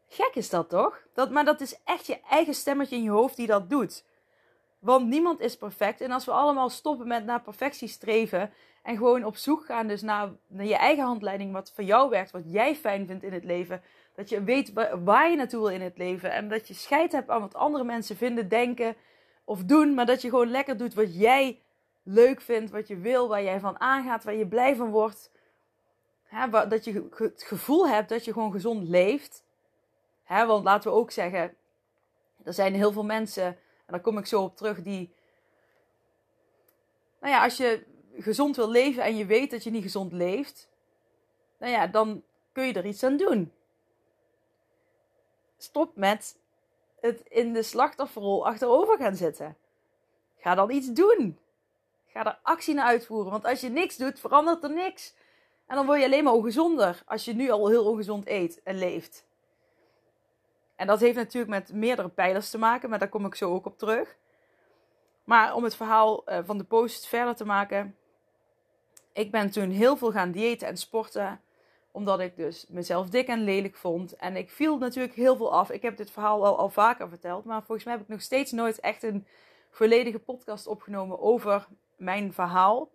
Gek 0.07 0.35
is 0.35 0.49
dat 0.49 0.69
toch? 0.69 1.01
Dat, 1.13 1.31
maar 1.31 1.45
dat 1.45 1.61
is 1.61 1.79
echt 1.83 2.07
je 2.07 2.19
eigen 2.29 2.53
stemmetje 2.53 2.95
in 2.95 3.03
je 3.03 3.09
hoofd 3.09 3.35
die 3.35 3.47
dat 3.47 3.69
doet. 3.69 4.05
Want 4.79 5.07
niemand 5.07 5.39
is 5.39 5.57
perfect. 5.57 6.01
En 6.01 6.11
als 6.11 6.25
we 6.25 6.31
allemaal 6.31 6.69
stoppen 6.69 7.07
met 7.07 7.25
naar 7.25 7.41
perfectie 7.41 7.87
streven. 7.87 8.53
En 8.83 8.97
gewoon 8.97 9.23
op 9.23 9.37
zoek 9.37 9.65
gaan 9.65 9.87
dus 9.87 10.01
naar, 10.01 10.29
naar 10.47 10.65
je 10.65 10.75
eigen 10.75 11.03
handleiding. 11.03 11.51
Wat 11.51 11.71
voor 11.75 11.83
jou 11.83 12.09
werkt. 12.09 12.31
Wat 12.31 12.43
jij 12.45 12.75
fijn 12.75 13.07
vindt 13.07 13.23
in 13.23 13.33
het 13.33 13.43
leven. 13.43 13.81
Dat 14.15 14.29
je 14.29 14.43
weet 14.43 14.73
waar 15.03 15.29
je 15.29 15.35
naartoe 15.35 15.59
wil 15.59 15.69
in 15.69 15.81
het 15.81 15.97
leven. 15.97 16.31
En 16.31 16.49
dat 16.49 16.67
je 16.67 16.73
scheid 16.73 17.11
hebt 17.11 17.29
aan 17.29 17.41
wat 17.41 17.55
andere 17.55 17.83
mensen 17.83 18.15
vinden, 18.15 18.49
denken 18.49 18.95
of 19.43 19.63
doen. 19.63 19.93
Maar 19.93 20.05
dat 20.05 20.21
je 20.21 20.29
gewoon 20.29 20.51
lekker 20.51 20.77
doet 20.77 20.93
wat 20.93 21.15
jij 21.15 21.61
leuk 22.03 22.41
vindt. 22.41 22.71
Wat 22.71 22.87
je 22.87 22.97
wil. 22.97 23.27
Waar 23.27 23.43
jij 23.43 23.59
van 23.59 23.79
aangaat. 23.79 24.23
Waar 24.23 24.35
je 24.35 24.47
blij 24.47 24.75
van 24.75 24.89
wordt. 24.89 25.31
dat 26.69 26.83
je 26.85 27.07
het 27.15 27.43
gevoel 27.43 27.87
hebt 27.87 28.09
dat 28.09 28.25
je 28.25 28.33
gewoon 28.33 28.51
gezond 28.51 28.87
leeft. 28.87 29.43
want 30.27 30.63
laten 30.63 30.91
we 30.91 30.97
ook 30.97 31.11
zeggen. 31.11 31.55
Er 32.43 32.53
zijn 32.53 32.73
heel 32.73 32.91
veel 32.91 33.05
mensen 33.05 33.57
en 33.87 33.93
daar 33.93 34.01
kom 34.01 34.17
ik 34.17 34.25
zo 34.25 34.43
op 34.43 34.57
terug, 34.57 34.81
die. 34.81 35.13
Nou 37.19 37.33
ja, 37.33 37.43
als 37.43 37.57
je 37.57 37.83
gezond 38.17 38.55
wil 38.55 38.69
leven 38.69 39.03
en 39.03 39.17
je 39.17 39.25
weet 39.25 39.51
dat 39.51 39.63
je 39.63 39.69
niet 39.69 39.83
gezond 39.83 40.11
leeft, 40.11 40.69
nou 41.57 41.71
ja, 41.71 41.87
dan 41.87 42.23
kun 42.51 42.65
je 42.65 42.73
er 42.73 42.85
iets 42.85 43.03
aan 43.03 43.17
doen. 43.17 43.51
Stop 45.57 45.95
met 45.95 46.37
het 46.99 47.21
in 47.27 47.53
de 47.53 47.63
slachtofferrol 47.63 48.47
achterover 48.47 48.97
gaan 48.97 49.15
zitten. 49.15 49.57
Ga 50.37 50.55
dan 50.55 50.71
iets 50.71 50.87
doen. 50.87 51.39
Ga 52.07 52.25
er 52.25 52.39
actie 52.41 52.73
naar 52.73 52.85
uitvoeren. 52.85 53.31
Want 53.31 53.45
als 53.45 53.61
je 53.61 53.69
niks 53.69 53.97
doet, 53.97 54.19
verandert 54.19 54.63
er 54.63 54.71
niks. 54.73 55.13
En 55.65 55.75
dan 55.75 55.85
word 55.85 55.99
je 55.99 56.05
alleen 56.05 56.23
maar 56.23 56.33
ongezonder 56.33 57.03
als 57.05 57.25
je 57.25 57.33
nu 57.33 57.49
al 57.49 57.67
heel 57.67 57.85
ongezond 57.85 58.27
eet 58.27 58.61
en 58.63 58.77
leeft. 58.77 59.26
En 60.77 60.87
dat 60.87 60.99
heeft 60.99 61.15
natuurlijk 61.15 61.51
met 61.51 61.73
meerdere 61.73 62.09
pijlers 62.09 62.49
te 62.49 62.57
maken, 62.57 62.89
maar 62.89 62.99
daar 62.99 63.09
kom 63.09 63.25
ik 63.25 63.35
zo 63.35 63.53
ook 63.53 63.65
op 63.65 63.77
terug. 63.77 64.15
Maar 65.23 65.55
om 65.55 65.63
het 65.63 65.75
verhaal 65.75 66.25
eh, 66.25 66.39
van 66.43 66.57
de 66.57 66.63
post 66.63 67.07
verder 67.07 67.35
te 67.35 67.45
maken. 67.45 67.95
Ik 69.13 69.31
ben 69.31 69.51
toen 69.51 69.69
heel 69.69 69.97
veel 69.97 70.11
gaan 70.11 70.31
diëten 70.31 70.67
en 70.67 70.77
sporten. 70.77 71.41
Omdat 71.91 72.19
ik 72.19 72.35
dus 72.35 72.65
mezelf 72.69 73.09
dik 73.09 73.27
en 73.27 73.43
lelijk 73.43 73.75
vond. 73.75 74.15
En 74.15 74.35
ik 74.35 74.49
viel 74.49 74.77
natuurlijk 74.77 75.15
heel 75.15 75.35
veel 75.35 75.53
af. 75.53 75.71
Ik 75.71 75.81
heb 75.81 75.97
dit 75.97 76.11
verhaal 76.11 76.45
al, 76.45 76.57
al 76.57 76.69
vaker 76.69 77.09
verteld. 77.09 77.45
Maar 77.45 77.63
volgens 77.63 77.83
mij 77.83 77.93
heb 77.93 78.03
ik 78.03 78.09
nog 78.09 78.21
steeds 78.21 78.51
nooit 78.51 78.79
echt 78.79 79.03
een 79.03 79.27
volledige 79.69 80.19
podcast 80.19 80.67
opgenomen 80.67 81.19
over 81.19 81.67
mijn 81.95 82.33
verhaal. 82.33 82.89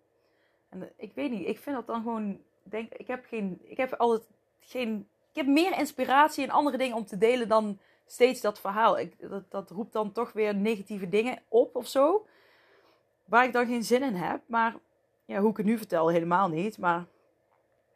En 0.69 0.91
ik 0.97 1.13
weet 1.13 1.31
niet, 1.31 1.47
ik 1.47 1.59
vind 1.59 1.75
dat 1.75 1.87
dan 1.87 2.01
gewoon. 2.01 2.41
Denk, 2.63 2.93
ik 2.93 3.07
heb 3.07 3.25
geen. 3.25 3.59
Ik 3.63 3.77
heb 3.77 3.93
altijd 3.93 4.27
geen 4.59 5.07
ik 5.33 5.39
heb 5.39 5.47
meer 5.47 5.77
inspiratie 5.77 6.43
en 6.43 6.49
andere 6.49 6.77
dingen 6.77 6.95
om 6.95 7.05
te 7.05 7.17
delen 7.17 7.47
dan 7.47 7.79
steeds 8.05 8.41
dat 8.41 8.59
verhaal. 8.59 8.99
Ik, 8.99 9.29
dat, 9.29 9.51
dat 9.51 9.69
roept 9.69 9.93
dan 9.93 10.11
toch 10.11 10.31
weer 10.31 10.55
negatieve 10.55 11.09
dingen 11.09 11.41
op 11.47 11.75
of 11.75 11.87
zo. 11.87 12.27
Waar 13.25 13.45
ik 13.45 13.53
dan 13.53 13.65
geen 13.65 13.83
zin 13.83 14.03
in 14.03 14.15
heb. 14.15 14.41
Maar 14.45 14.75
ja, 15.25 15.39
hoe 15.39 15.49
ik 15.49 15.57
het 15.57 15.65
nu 15.65 15.77
vertel, 15.77 16.07
helemaal 16.07 16.49
niet. 16.49 16.77
Maar 16.77 17.05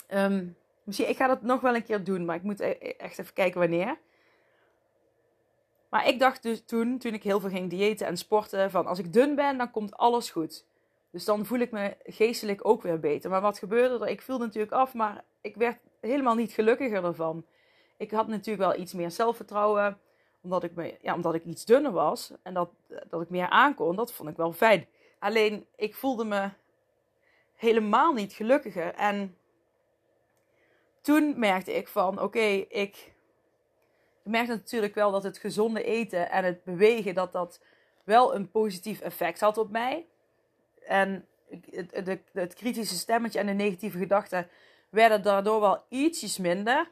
um, 0.10 0.58
misschien, 0.84 1.10
ik 1.10 1.16
ga 1.16 1.28
dat 1.28 1.42
nog 1.42 1.62
wel 1.62 1.76
een 1.76 1.84
keer 1.84 2.04
doen. 2.04 2.26
Maar 2.26 2.36
ik 2.36 2.44
moet 2.44 2.60
e-, 2.60 2.78
e-, 2.80 2.90
echt 2.98 3.20
even 3.20 3.34
kijken 3.34 3.60
wanneer. 3.60 3.98
Maar 5.90 6.08
ik 6.08 6.20
dacht 6.20 6.44
dus 6.44 6.64
toen, 6.66 6.98
toen 6.98 7.14
ik 7.14 7.24
heel 7.24 7.40
veel 7.40 7.50
ging 7.50 7.70
diëten 7.70 8.08
en 8.08 8.18
sporten, 8.18 8.72
van 8.72 8.86
als 8.86 9.00
ik 9.00 9.14
dun 9.14 9.36
ben, 9.36 9.58
dan 9.58 9.72
komt 9.72 9.98
alles 9.98 10.30
goed. 10.30 10.66
Dus 11.12 11.26
dan 11.26 11.46
voel 11.46 11.60
ik 11.60 11.72
me 11.72 11.96
geestelijk 12.04 12.68
ook 12.68 12.82
weer 12.82 13.00
beter. 13.00 13.30
Maar 13.30 13.42
wat 13.42 13.60
gebeurde 13.60 14.06
er? 14.06 14.12
Ik 14.12 14.22
viel 14.22 14.38
natuurlijk 14.38 14.72
af, 14.72 14.94
maar 14.94 15.24
ik 15.42 15.56
werd 15.56 15.78
helemaal 16.00 16.36
niet 16.36 16.52
gelukkiger 16.52 17.04
ervan. 17.04 17.46
Ik 17.98 18.12
had 18.12 18.28
natuurlijk 18.28 18.70
wel 18.72 18.82
iets 18.82 18.94
meer 18.94 19.12
zelfvertrouwen, 19.12 20.00
omdat 20.42 20.64
ik, 20.64 20.76
me, 20.76 20.98
ja, 21.02 21.14
omdat 21.14 21.34
ik 21.34 21.44
iets 21.44 21.66
dunner 21.66 21.92
was 21.92 22.32
en 22.44 22.54
dat, 22.54 22.70
dat 23.10 23.22
ik 23.22 23.30
meer 23.30 23.50
aankon. 23.50 23.96
Dat 23.96 24.14
vond 24.14 24.30
ik 24.30 24.38
wel 24.38 24.54
fijn. 24.54 24.88
Alleen 25.20 25.66
ik 25.76 25.96
voelde 25.96 26.26
me 26.26 26.50
helemaal 27.56 28.14
niet 28.14 28.34
gelukkiger. 28.34 28.94
En 28.94 29.38
toen 31.02 31.40
merkte 31.40 31.74
ik 31.74 31.88
van, 31.88 32.22
oké, 32.22 32.66
ik, 32.70 33.14
merkte 34.24 34.54
natuurlijk 34.54 34.96
wel 34.96 35.12
dat 35.12 35.24
het 35.24 35.38
gezonde 35.38 35.84
eten 35.84 36.32
en 36.32 36.44
het 36.44 36.64
bewegen, 36.64 37.16
dat 37.16 37.32
dat 37.32 37.62
wel 38.04 38.36
een 38.36 38.52
positief 38.52 39.02
effect 39.02 39.40
had 39.40 39.58
op 39.58 39.72
mij. 39.72 40.06
En 40.86 41.28
het, 41.70 42.20
het 42.32 42.54
kritische 42.54 42.96
stemmetje 42.96 43.40
en 43.40 43.46
de 43.46 43.54
negatieve 43.54 43.98
gedachten 43.98 44.50
werden 44.90 45.22
daardoor 45.22 45.60
wel 45.60 45.84
ietsjes 45.90 46.38
minder. 46.38 46.90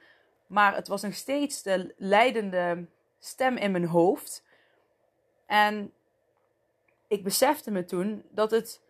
Maar 0.47 0.75
het 0.75 0.87
was 0.87 1.01
nog 1.01 1.13
steeds 1.13 1.61
de 1.61 1.93
leidende 1.97 2.85
stem 3.19 3.57
in 3.57 3.71
mijn 3.71 3.85
hoofd. 3.85 4.43
En 5.45 5.93
ik 7.07 7.23
besefte 7.23 7.71
me 7.71 7.85
toen 7.85 8.23
dat 8.29 8.51
het 8.51 8.81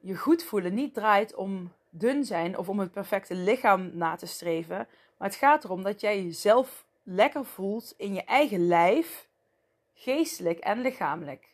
je 0.00 0.16
goed 0.16 0.44
voelen 0.44 0.74
niet 0.74 0.94
draait 0.94 1.34
om 1.34 1.72
dun 1.90 2.24
zijn 2.24 2.58
of 2.58 2.68
om 2.68 2.78
het 2.78 2.92
perfecte 2.92 3.34
lichaam 3.34 3.90
na 3.92 4.16
te 4.16 4.26
streven. 4.26 4.88
Maar 5.16 5.28
het 5.28 5.36
gaat 5.36 5.64
erom 5.64 5.82
dat 5.82 6.00
jij 6.00 6.22
jezelf 6.22 6.84
lekker 7.02 7.44
voelt 7.44 7.94
in 7.96 8.14
je 8.14 8.24
eigen 8.24 8.66
lijf, 8.66 9.28
geestelijk 9.94 10.58
en 10.58 10.80
lichamelijk. 10.80 11.52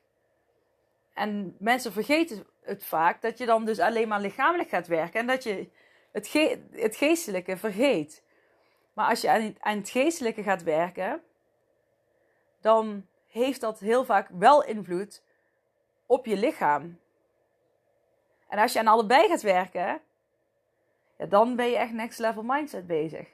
En 1.15 1.57
mensen 1.59 1.93
vergeten 1.93 2.47
het 2.63 2.85
vaak 2.85 3.23
dat 3.23 3.39
je 3.39 3.47
dan 3.47 3.65
dus 3.65 3.79
alleen 3.79 4.09
maar 4.09 4.21
lichamelijk 4.21 4.69
gaat 4.69 4.87
werken 4.87 5.21
en 5.21 5.27
dat 5.27 5.43
je 5.43 5.71
het, 6.13 6.33
het 6.71 6.97
geestelijke 6.97 7.57
vergeet. 7.57 8.25
Maar 8.93 9.09
als 9.09 9.21
je 9.21 9.31
aan 9.31 9.43
het, 9.43 9.61
aan 9.61 9.77
het 9.77 9.91
geestelijke 9.91 10.43
gaat 10.43 10.63
werken, 10.63 11.23
dan 12.61 13.07
heeft 13.27 13.61
dat 13.61 13.79
heel 13.79 14.05
vaak 14.05 14.29
wel 14.29 14.65
invloed 14.65 15.23
op 16.07 16.27
je 16.27 16.37
lichaam. 16.37 16.99
En 18.49 18.59
als 18.59 18.73
je 18.73 18.79
aan 18.79 18.87
allebei 18.87 19.29
gaat 19.29 19.43
werken, 19.43 20.01
ja, 21.17 21.27
dan 21.27 21.57
ben 21.57 21.71
je 21.71 21.77
echt 21.77 21.93
next 21.93 22.19
level 22.19 22.43
mindset 22.43 22.87
bezig. 22.87 23.29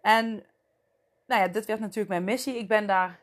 En 0.00 0.46
nou 1.26 1.40
ja, 1.40 1.48
dit 1.48 1.66
werd 1.66 1.80
natuurlijk 1.80 2.08
mijn 2.08 2.24
missie. 2.24 2.58
Ik 2.58 2.68
ben 2.68 2.86
daar 2.86 3.20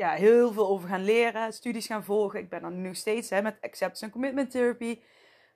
ja, 0.00 0.10
heel 0.10 0.52
veel 0.52 0.68
over 0.68 0.88
gaan 0.88 1.04
leren, 1.04 1.52
studies 1.52 1.86
gaan 1.86 2.04
volgen. 2.04 2.40
Ik 2.40 2.48
ben 2.48 2.62
dan 2.62 2.80
nu 2.80 2.94
steeds 2.94 3.30
hè, 3.30 3.42
met 3.42 3.56
Acceptance 3.60 4.04
and 4.04 4.12
Commitment 4.12 4.50
Therapy. 4.50 4.98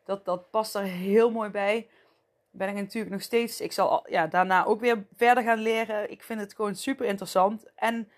Dat, 0.04 0.24
dat 0.24 0.50
past 0.50 0.74
er 0.74 0.82
heel 0.82 1.30
mooi 1.30 1.50
bij. 1.50 1.88
Ben 2.50 2.68
ik 2.68 2.74
natuurlijk 2.74 3.12
nog 3.12 3.22
steeds. 3.22 3.60
Ik 3.60 3.72
zal 3.72 4.06
ja, 4.10 4.26
daarna 4.26 4.64
ook 4.64 4.80
weer 4.80 5.06
verder 5.16 5.42
gaan 5.44 5.58
leren. 5.58 6.10
Ik 6.10 6.22
vind 6.22 6.40
het 6.40 6.54
gewoon 6.54 6.74
super 6.74 7.06
interessant. 7.06 7.64
En 7.74 8.08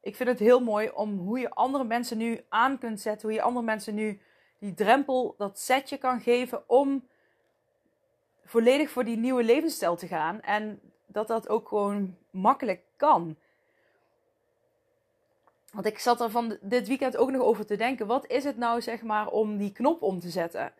ik 0.00 0.16
vind 0.16 0.28
het 0.28 0.38
heel 0.38 0.60
mooi 0.60 0.90
om 0.90 1.18
hoe 1.18 1.38
je 1.38 1.50
andere 1.50 1.84
mensen 1.84 2.18
nu 2.18 2.40
aan 2.48 2.78
kunt 2.78 3.00
zetten. 3.00 3.28
Hoe 3.28 3.36
je 3.36 3.42
andere 3.42 3.64
mensen 3.64 3.94
nu 3.94 4.20
die 4.58 4.74
drempel, 4.74 5.34
dat 5.38 5.58
setje 5.58 5.98
kan 5.98 6.20
geven 6.20 6.68
om 6.68 7.08
volledig 8.44 8.90
voor 8.90 9.04
die 9.04 9.16
nieuwe 9.16 9.44
levensstijl 9.44 9.96
te 9.96 10.06
gaan. 10.06 10.40
En 10.40 10.80
dat 11.06 11.26
dat 11.26 11.48
ook 11.48 11.68
gewoon 11.68 12.16
makkelijk 12.30 12.82
kan. 12.96 13.36
Want 15.74 15.86
ik 15.86 15.98
zat 15.98 16.20
er 16.20 16.30
van 16.30 16.58
dit 16.60 16.88
weekend 16.88 17.16
ook 17.16 17.30
nog 17.30 17.42
over 17.42 17.66
te 17.66 17.76
denken. 17.76 18.06
Wat 18.06 18.26
is 18.26 18.44
het 18.44 18.56
nou, 18.56 18.82
zeg 18.82 19.02
maar, 19.02 19.28
om 19.28 19.56
die 19.56 19.72
knop 19.72 20.02
om 20.02 20.20
te 20.20 20.30
zetten? 20.30 20.72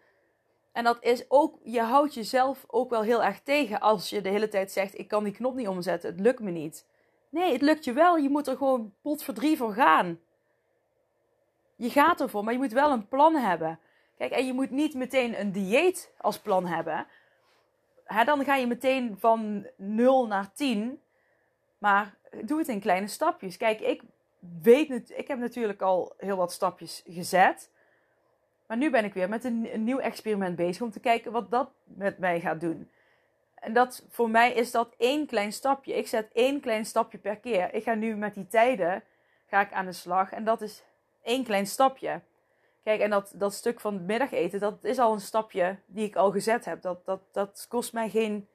En 0.72 0.84
dat 0.84 0.98
is 1.00 1.24
ook, 1.30 1.58
je 1.62 1.80
houdt 1.80 2.14
jezelf 2.14 2.64
ook 2.66 2.90
wel 2.90 3.02
heel 3.02 3.22
erg 3.22 3.40
tegen 3.40 3.80
als 3.80 4.10
je 4.10 4.20
de 4.20 4.28
hele 4.28 4.48
tijd 4.48 4.72
zegt: 4.72 4.98
Ik 4.98 5.08
kan 5.08 5.24
die 5.24 5.32
knop 5.32 5.54
niet 5.54 5.68
omzetten, 5.68 6.10
het 6.10 6.20
lukt 6.20 6.40
me 6.40 6.50
niet. 6.50 6.86
Nee, 7.28 7.52
het 7.52 7.62
lukt 7.62 7.84
je 7.84 7.92
wel, 7.92 8.16
je 8.16 8.28
moet 8.28 8.46
er 8.46 8.56
gewoon 8.56 8.94
pot 9.02 9.24
voor 9.24 9.34
drie 9.34 9.56
voor 9.56 9.72
gaan. 9.72 10.20
je 11.76 11.90
gaat 11.90 12.20
ervoor, 12.20 12.44
maar 12.44 12.52
je 12.52 12.58
moet 12.58 12.72
wel 12.72 12.90
een 12.90 13.08
plan 13.08 13.34
hebben. 13.34 13.78
Kijk, 14.18 14.32
en 14.32 14.46
je 14.46 14.52
moet 14.52 14.70
niet 14.70 14.94
meteen 14.94 15.40
een 15.40 15.52
dieet 15.52 16.14
als 16.18 16.38
plan 16.38 16.66
hebben. 16.66 17.06
Hè, 18.04 18.24
dan 18.24 18.44
ga 18.44 18.54
je 18.56 18.66
meteen 18.66 19.16
van 19.18 19.66
0 19.76 20.26
naar 20.26 20.52
10. 20.52 21.00
Maar 21.78 22.14
doe 22.44 22.58
het 22.58 22.68
in 22.68 22.80
kleine 22.80 23.06
stapjes. 23.06 23.56
Kijk, 23.56 23.80
ik 23.80 24.02
weet, 24.62 25.10
ik 25.16 25.28
heb 25.28 25.38
natuurlijk 25.38 25.82
al 25.82 26.12
heel 26.16 26.36
wat 26.36 26.52
stapjes 26.52 27.02
gezet. 27.06 27.70
Maar 28.66 28.76
nu 28.76 28.90
ben 28.90 29.04
ik 29.04 29.14
weer 29.14 29.28
met 29.28 29.44
een, 29.44 29.84
nieuw 29.84 29.98
experiment 29.98 30.56
bezig 30.56 30.82
om 30.82 30.90
te 30.90 31.00
kijken 31.00 31.32
wat 31.32 31.50
dat 31.50 31.70
met 31.84 32.18
mij 32.18 32.40
gaat 32.40 32.60
doen. 32.60 32.90
En 33.54 33.72
dat, 33.72 34.06
voor 34.08 34.30
mij 34.30 34.52
is 34.52 34.70
dat 34.70 34.94
één 34.98 35.26
klein 35.26 35.52
stapje. 35.52 35.94
Ik 35.94 36.06
zet 36.06 36.30
één 36.32 36.60
klein 36.60 36.84
stapje 36.84 37.18
per 37.18 37.36
keer. 37.36 37.74
Ik 37.74 37.82
ga 37.82 37.94
nu 37.94 38.16
met 38.16 38.34
die 38.34 38.46
tijden 38.46 39.02
ga 39.46 39.60
ik 39.60 39.72
aan 39.72 39.86
de 39.86 39.92
slag. 39.92 40.32
En 40.32 40.44
dat 40.44 40.60
is 40.60 40.82
één 41.22 41.44
klein 41.44 41.66
stapje. 41.66 42.20
Kijk, 42.82 43.00
en 43.00 43.10
dat, 43.10 43.32
dat 43.34 43.54
stuk 43.54 43.80
van 43.80 43.94
het 43.94 44.02
middageten, 44.02 44.60
dat 44.60 44.84
is 44.84 44.98
al 44.98 45.12
een 45.12 45.20
stapje 45.20 45.78
die 45.86 46.06
ik 46.06 46.16
al 46.16 46.30
gezet 46.30 46.64
heb. 46.64 46.82
Dat, 46.82 47.04
dat, 47.04 47.20
dat 47.32 47.66
kost 47.68 47.92
mij 47.92 48.10
geen. 48.10 48.48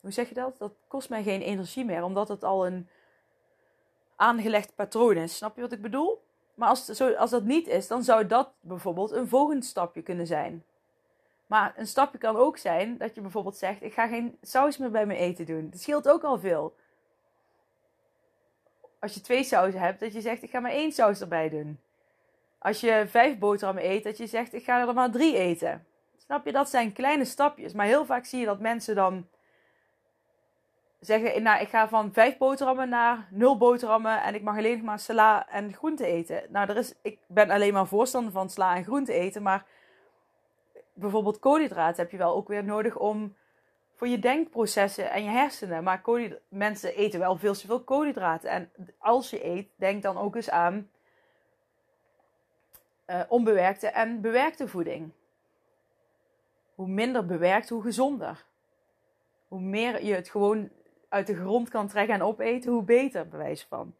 Hoe 0.00 0.10
zeg 0.10 0.28
je 0.28 0.34
dat? 0.34 0.58
Dat 0.58 0.72
kost 0.88 1.08
mij 1.08 1.22
geen 1.22 1.42
energie 1.42 1.84
meer, 1.84 2.04
omdat 2.04 2.28
het 2.28 2.44
al 2.44 2.66
een 2.66 2.88
aangelegd 4.16 4.74
patroon 4.74 5.16
is. 5.16 5.36
Snap 5.36 5.56
je 5.56 5.62
wat 5.62 5.72
ik 5.72 5.82
bedoel? 5.82 6.22
Maar 6.54 6.68
als, 6.68 7.00
als 7.00 7.30
dat 7.30 7.44
niet 7.44 7.66
is, 7.66 7.86
dan 7.86 8.04
zou 8.04 8.26
dat 8.26 8.48
bijvoorbeeld 8.60 9.10
een 9.10 9.28
volgend 9.28 9.64
stapje 9.64 10.02
kunnen 10.02 10.26
zijn. 10.26 10.64
Maar 11.46 11.72
een 11.76 11.86
stapje 11.86 12.18
kan 12.18 12.36
ook 12.36 12.56
zijn 12.56 12.96
dat 12.98 13.14
je 13.14 13.20
bijvoorbeeld 13.20 13.56
zegt: 13.56 13.82
Ik 13.82 13.92
ga 13.92 14.06
geen 14.06 14.38
saus 14.42 14.76
meer 14.76 14.90
bij 14.90 15.06
mijn 15.06 15.18
eten 15.18 15.46
doen. 15.46 15.70
Dat 15.70 15.80
scheelt 15.80 16.08
ook 16.08 16.24
al 16.24 16.38
veel. 16.38 16.76
Als 19.00 19.14
je 19.14 19.20
twee 19.20 19.44
sausen 19.44 19.80
hebt, 19.80 20.00
dat 20.00 20.12
je 20.12 20.20
zegt: 20.20 20.42
Ik 20.42 20.50
ga 20.50 20.60
maar 20.60 20.70
één 20.70 20.92
saus 20.92 21.20
erbij 21.20 21.48
doen. 21.48 21.80
Als 22.58 22.80
je 22.80 23.04
vijf 23.08 23.38
boterhammen 23.38 23.90
eet, 23.90 24.04
dat 24.04 24.16
je 24.16 24.26
zegt: 24.26 24.54
Ik 24.54 24.64
ga 24.64 24.80
er 24.80 24.94
maar 24.94 25.10
drie 25.10 25.36
eten. 25.36 25.86
Snap 26.16 26.44
je? 26.46 26.52
Dat 26.52 26.68
zijn 26.68 26.92
kleine 26.92 27.24
stapjes. 27.24 27.72
Maar 27.72 27.86
heel 27.86 28.04
vaak 28.04 28.24
zie 28.24 28.40
je 28.40 28.46
dat 28.46 28.60
mensen 28.60 28.94
dan 28.94 29.26
zeggen: 31.02 31.42
Nou, 31.42 31.60
ik 31.60 31.68
ga 31.68 31.88
van 31.88 32.12
vijf 32.12 32.36
boterhammen 32.36 32.88
naar 32.88 33.28
nul 33.30 33.56
boterhammen 33.56 34.22
en 34.22 34.34
ik 34.34 34.42
mag 34.42 34.56
alleen 34.56 34.84
maar 34.84 34.98
sla 34.98 35.48
en 35.48 35.72
groente 35.72 36.06
eten. 36.06 36.42
Nou, 36.48 36.70
er 36.70 36.76
is, 36.76 36.94
ik 37.02 37.18
ben 37.26 37.50
alleen 37.50 37.72
maar 37.72 37.86
voorstander 37.86 38.32
van 38.32 38.50
sla 38.50 38.76
en 38.76 38.84
groente 38.84 39.12
eten, 39.12 39.42
maar 39.42 39.66
bijvoorbeeld 40.92 41.38
koolhydraten 41.38 42.02
heb 42.02 42.10
je 42.10 42.16
wel 42.18 42.34
ook 42.34 42.48
weer 42.48 42.64
nodig 42.64 42.96
om 42.96 43.36
voor 43.94 44.08
je 44.08 44.18
denkprocessen 44.18 45.10
en 45.10 45.24
je 45.24 45.30
hersenen. 45.30 45.82
Maar 45.82 46.02
mensen 46.48 46.94
eten 46.94 47.20
wel 47.20 47.36
veel 47.36 47.54
te 47.54 47.66
veel 47.66 47.80
koolhydraten. 47.80 48.50
En 48.50 48.70
als 48.98 49.30
je 49.30 49.44
eet, 49.44 49.68
denk 49.76 50.02
dan 50.02 50.18
ook 50.18 50.36
eens 50.36 50.50
aan 50.50 50.90
uh, 53.06 53.20
onbewerkte 53.28 53.86
en 53.86 54.20
bewerkte 54.20 54.68
voeding. 54.68 55.12
Hoe 56.74 56.88
minder 56.88 57.26
bewerkt, 57.26 57.68
hoe 57.68 57.82
gezonder. 57.82 58.44
Hoe 59.48 59.60
meer 59.60 60.04
je 60.04 60.14
het 60.14 60.28
gewoon 60.28 60.70
uit 61.12 61.26
de 61.26 61.36
grond 61.36 61.68
kan 61.68 61.88
trekken 61.88 62.14
en 62.14 62.22
opeten, 62.22 62.72
hoe 62.72 62.82
beter, 62.82 63.28
bewijs 63.28 63.64
van. 63.64 63.94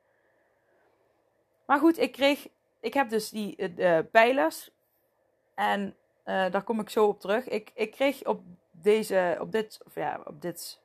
Maar 1.64 1.78
goed, 1.78 1.98
ik 1.98 2.12
kreeg, 2.12 2.48
ik 2.80 2.94
heb 2.94 3.08
dus 3.08 3.30
die 3.30 3.76
uh, 3.76 3.98
pijlers. 4.10 4.70
En 5.54 5.96
uh, 6.24 6.50
daar 6.50 6.62
kom 6.62 6.80
ik 6.80 6.90
zo 6.90 7.06
op 7.06 7.20
terug. 7.20 7.48
Ik, 7.48 7.70
ik 7.74 7.90
kreeg 7.90 8.24
op 8.24 8.42
deze, 8.70 9.36
op 9.40 9.52
dit, 9.52 9.80
of 9.86 9.94
ja, 9.94 10.20
op 10.24 10.42
dit 10.42 10.80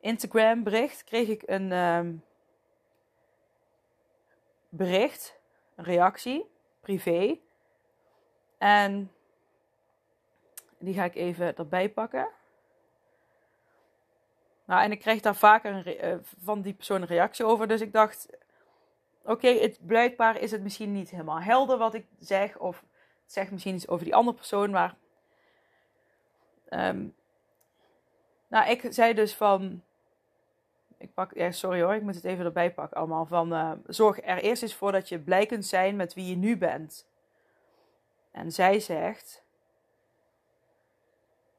Instagram 0.00 0.62
bericht, 0.62 1.04
kreeg 1.04 1.28
ik 1.28 1.42
een 1.46 1.72
um, 1.72 2.24
bericht, 4.68 5.40
een 5.74 5.84
reactie, 5.84 6.50
privé. 6.80 7.38
En 8.58 9.12
die 10.78 10.94
ga 10.94 11.04
ik 11.04 11.14
even 11.14 11.56
erbij 11.56 11.88
pakken. 11.90 12.28
Nou, 14.68 14.82
en 14.82 14.92
ik 14.92 15.00
kreeg 15.00 15.20
daar 15.20 15.36
vaker 15.36 15.86
een 15.86 16.04
uh, 16.04 16.18
van 16.44 16.62
die 16.62 16.72
persoon 16.74 17.00
een 17.00 17.08
reactie 17.08 17.44
over. 17.44 17.68
Dus 17.68 17.80
ik 17.80 17.92
dacht, 17.92 18.28
oké, 19.22 19.48
het 19.48 19.78
blijkbaar 19.86 20.40
is 20.40 20.50
het 20.50 20.62
misschien 20.62 20.92
niet 20.92 21.10
helemaal 21.10 21.40
helder 21.40 21.78
wat 21.78 21.94
ik 21.94 22.06
zeg. 22.18 22.58
Of 22.58 22.84
zegt 23.26 23.50
misschien 23.50 23.74
iets 23.74 23.88
over 23.88 24.04
die 24.04 24.14
andere 24.14 24.36
persoon, 24.36 24.70
maar. 24.70 24.94
Um, 26.70 27.14
nou, 28.48 28.70
ik 28.70 28.86
zei 28.88 29.14
dus 29.14 29.34
van. 29.34 29.82
Ik 30.98 31.14
pak, 31.14 31.34
ja, 31.34 31.50
sorry 31.50 31.82
hoor, 31.82 31.94
ik 31.94 32.02
moet 32.02 32.14
het 32.14 32.24
even 32.24 32.44
erbij 32.44 32.72
pakken 32.72 32.96
allemaal. 32.96 33.26
Van 33.26 33.52
uh, 33.52 33.72
zorg 33.86 34.24
er 34.24 34.38
eerst 34.38 34.62
eens 34.62 34.74
voor 34.74 34.92
dat 34.92 35.08
je 35.08 35.18
blij 35.18 35.46
kunt 35.46 35.66
zijn 35.66 35.96
met 35.96 36.14
wie 36.14 36.26
je 36.26 36.36
nu 36.36 36.56
bent. 36.56 37.08
En 38.30 38.52
zij 38.52 38.80
zegt. 38.80 39.46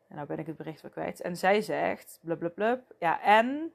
En 0.10 0.16
nou 0.16 0.28
ben 0.28 0.40
ik 0.40 0.48
het 0.48 0.58
bericht 0.58 0.82
weer 0.82 0.92
kwijt. 0.92 1.22
En 1.22 1.38
zij 1.38 1.62
zegt, 1.62 2.20
blub. 2.56 2.82
Ja, 3.00 3.22
en. 3.22 3.74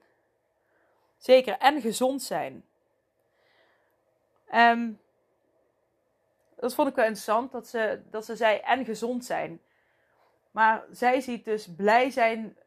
Zeker, 1.17 1.57
en 1.57 1.81
gezond 1.81 2.21
zijn. 2.21 2.65
Um, 4.53 4.99
dat 6.55 6.75
vond 6.75 6.89
ik 6.89 6.95
wel 6.95 7.05
interessant, 7.05 7.51
dat 7.51 7.67
ze, 7.67 8.01
dat 8.09 8.25
ze 8.25 8.35
zei 8.35 8.57
en 8.57 8.85
gezond 8.85 9.25
zijn. 9.25 9.61
Maar 10.51 10.83
zij 10.91 11.21
ziet 11.21 11.45
dus 11.45 11.67
blij 11.75 12.09
zijn. 12.09 12.57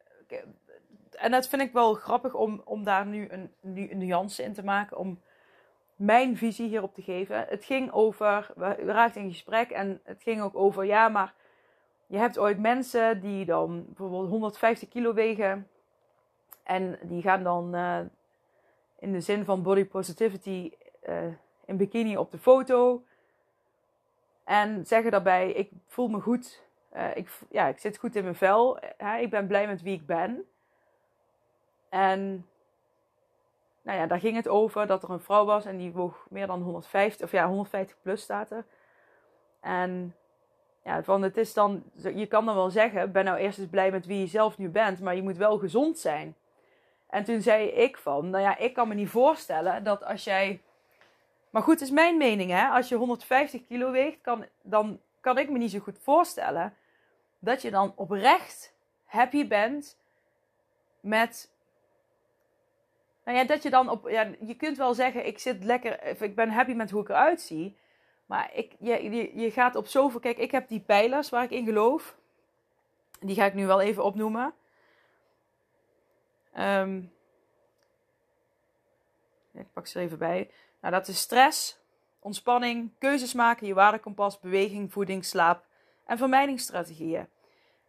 En 1.11 1.31
dat 1.31 1.49
vind 1.49 1.63
ik 1.63 1.73
wel 1.73 1.95
grappig 1.95 2.35
om, 2.35 2.63
om 2.65 2.85
daar 2.85 3.07
nu 3.07 3.29
een, 3.31 3.53
nu 3.61 3.91
een 3.91 3.99
nuance 3.99 4.43
in 4.43 4.53
te 4.53 4.65
maken. 4.65 4.97
Om 4.97 5.21
mijn 5.97 6.37
visie 6.37 6.69
hierop 6.69 6.95
te 6.95 7.03
geven. 7.03 7.47
Het 7.49 7.65
ging 7.65 7.93
over, 7.93 8.51
we 8.57 8.75
raakten 8.75 9.21
in 9.21 9.31
gesprek 9.31 9.71
en 9.71 10.01
het 10.05 10.23
ging 10.23 10.43
ook 10.43 10.57
over, 10.57 10.85
ja, 10.85 11.09
maar 11.09 11.35
je 12.09 12.16
hebt 12.16 12.38
ooit 12.38 12.59
mensen 12.59 13.21
die 13.21 13.44
dan 13.44 13.85
bijvoorbeeld 13.87 14.29
150 14.29 14.88
kilo 14.88 15.14
wegen. 15.14 15.68
En 16.62 16.99
die 17.03 17.23
gaan 17.23 17.42
dan 17.42 17.75
uh, 17.75 18.01
in 18.99 19.12
de 19.12 19.21
zin 19.21 19.44
van 19.44 19.62
body 19.62 19.85
positivity 19.85 20.73
uh, 21.09 21.25
in 21.64 21.77
bikini 21.77 22.16
op 22.16 22.31
de 22.31 22.38
foto. 22.38 23.05
En 24.44 24.87
zeggen 24.87 25.11
daarbij, 25.11 25.51
ik 25.51 25.71
voel 25.87 26.09
me 26.09 26.21
goed. 26.21 26.62
Uh, 26.97 27.16
ik, 27.16 27.29
ja, 27.51 27.66
ik 27.66 27.79
zit 27.79 27.99
goed 27.99 28.16
in 28.16 28.23
mijn 28.23 28.35
vel. 28.35 28.79
Hè? 28.97 29.18
Ik 29.18 29.31
ben 29.31 29.47
blij 29.47 29.66
met 29.66 29.83
wie 29.83 29.94
ik 29.94 30.07
ben. 30.07 30.44
En 31.88 32.47
nou 33.83 33.99
ja, 33.99 34.07
daar 34.07 34.21
ging 34.21 34.37
het 34.37 34.49
over 34.49 34.87
dat 34.87 35.03
er 35.03 35.11
een 35.11 35.21
vrouw 35.21 35.44
was 35.44 35.64
en 35.64 35.77
die 35.77 35.92
woog 35.92 36.27
meer 36.31 36.47
dan 36.47 36.62
150, 36.62 37.27
of 37.27 37.33
ja, 37.33 37.47
150 37.47 37.97
plus 38.03 38.23
staat 38.23 38.51
er. 38.51 38.64
En 39.61 40.14
ja, 40.88 41.03
van 41.03 41.22
het 41.22 41.37
is 41.37 41.55
dan, 41.55 41.83
je 42.14 42.27
kan 42.27 42.46
dan 42.46 42.55
wel 42.55 42.70
zeggen, 42.70 43.12
ben 43.12 43.24
nou 43.24 43.38
eerst 43.38 43.59
eens 43.59 43.68
blij 43.68 43.90
met 43.90 44.07
wie 44.07 44.20
je 44.20 44.27
zelf 44.27 44.59
nu 44.59 44.68
bent, 44.68 45.01
maar 45.01 45.14
je 45.14 45.22
moet 45.22 45.37
wel 45.37 45.59
gezond 45.59 45.98
zijn. 45.98 46.37
En 47.11 47.24
toen 47.24 47.40
zei 47.40 47.68
ik 47.68 47.96
van, 47.96 48.31
nou 48.31 48.42
ja, 48.42 48.59
ik 48.59 48.74
kan 48.74 48.88
me 48.88 48.94
niet 48.94 49.09
voorstellen 49.09 49.85
dat 49.85 50.05
als 50.05 50.24
jij 50.24 50.61
maar 51.51 51.62
goed, 51.62 51.81
is 51.81 51.90
mijn 51.90 52.16
mening. 52.16 52.51
Hè? 52.51 52.66
Als 52.66 52.88
je 52.88 52.94
150 52.94 53.66
kilo 53.66 53.90
weegt, 53.90 54.20
kan, 54.20 54.46
dan 54.62 55.01
kan 55.20 55.38
ik 55.38 55.51
me 55.51 55.59
niet 55.59 55.70
zo 55.70 55.79
goed 55.79 55.98
voorstellen 56.03 56.74
dat 57.38 57.62
je 57.62 57.70
dan 57.70 57.92
oprecht 57.96 58.74
happy 59.05 59.46
bent 59.46 59.96
met. 61.01 61.51
Nou 63.24 63.38
ja, 63.38 63.44
dat 63.44 63.62
je 63.62 63.70
dan 63.70 63.88
op. 63.88 64.09
Ja, 64.09 64.31
je 64.40 64.55
kunt 64.55 64.77
wel 64.77 64.94
zeggen, 64.94 65.27
ik 65.27 65.38
zit 65.38 65.64
lekker. 65.64 66.22
Ik 66.22 66.35
ben 66.35 66.51
happy 66.51 66.72
met 66.72 66.90
hoe 66.90 67.03
ik 67.03 67.09
eruit 67.09 67.40
zie. 67.40 67.77
Maar 68.29 68.55
ik, 68.55 68.73
je, 68.79 69.31
je, 69.35 69.51
gaat 69.51 69.77
op 69.77 69.87
zoveel. 69.87 70.21
Kijk, 70.21 70.38
ik 70.38 70.51
heb 70.51 70.69
die 70.69 70.81
pijlers 70.81 71.29
waar 71.29 71.45
ik 71.45 71.51
in 71.51 71.64
geloof. 71.64 72.17
Die 73.21 73.35
ga 73.35 73.45
ik 73.45 73.55
nu 73.55 73.67
wel 73.67 73.81
even 73.81 74.05
opnoemen. 74.05 74.55
Um, 76.59 77.12
ik 79.53 79.73
pak 79.73 79.87
ze 79.87 79.99
er 79.99 80.05
even 80.05 80.19
bij. 80.19 80.51
Nou, 80.81 80.95
dat 80.95 81.09
is 81.09 81.21
stress, 81.21 81.79
ontspanning, 82.19 82.91
keuzes 82.99 83.35
maken, 83.35 83.67
je 83.67 83.75
waardekompas, 83.75 84.41
beweging, 84.41 84.93
voeding, 84.93 85.25
slaap 85.25 85.64
en 86.07 86.19
vermijdingsstrategieën. 86.19 87.29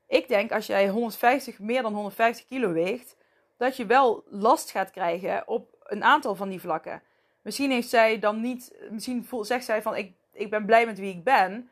Ik 0.08 0.28
denk 0.28 0.52
als 0.52 0.66
jij 0.66 0.90
150, 0.90 1.60
meer 1.60 1.82
dan 1.82 1.94
150 1.94 2.46
kilo 2.46 2.72
weegt, 2.72 3.16
dat 3.58 3.78
je 3.78 3.86
wel 3.86 4.24
last 4.30 4.72
gaat 4.72 4.92
krijgen 4.92 5.48
op 5.48 5.76
een 5.84 6.04
aantal 6.04 6.36
van 6.36 6.50
die 6.50 6.60
vlakken. 6.60 7.02
Misschien 7.42 7.72
heeft 7.72 7.90
zij 7.90 8.20
dan 8.20 8.42
niet, 8.42 8.76
misschien 8.90 9.28
zegt 9.42 9.66
zij 9.66 9.82
van 9.82 9.96
ik, 9.96 10.14
ik 10.40 10.50
ben 10.50 10.66
blij 10.66 10.86
met 10.86 11.00
wie 11.00 11.14
ik 11.14 11.24
ben, 11.24 11.70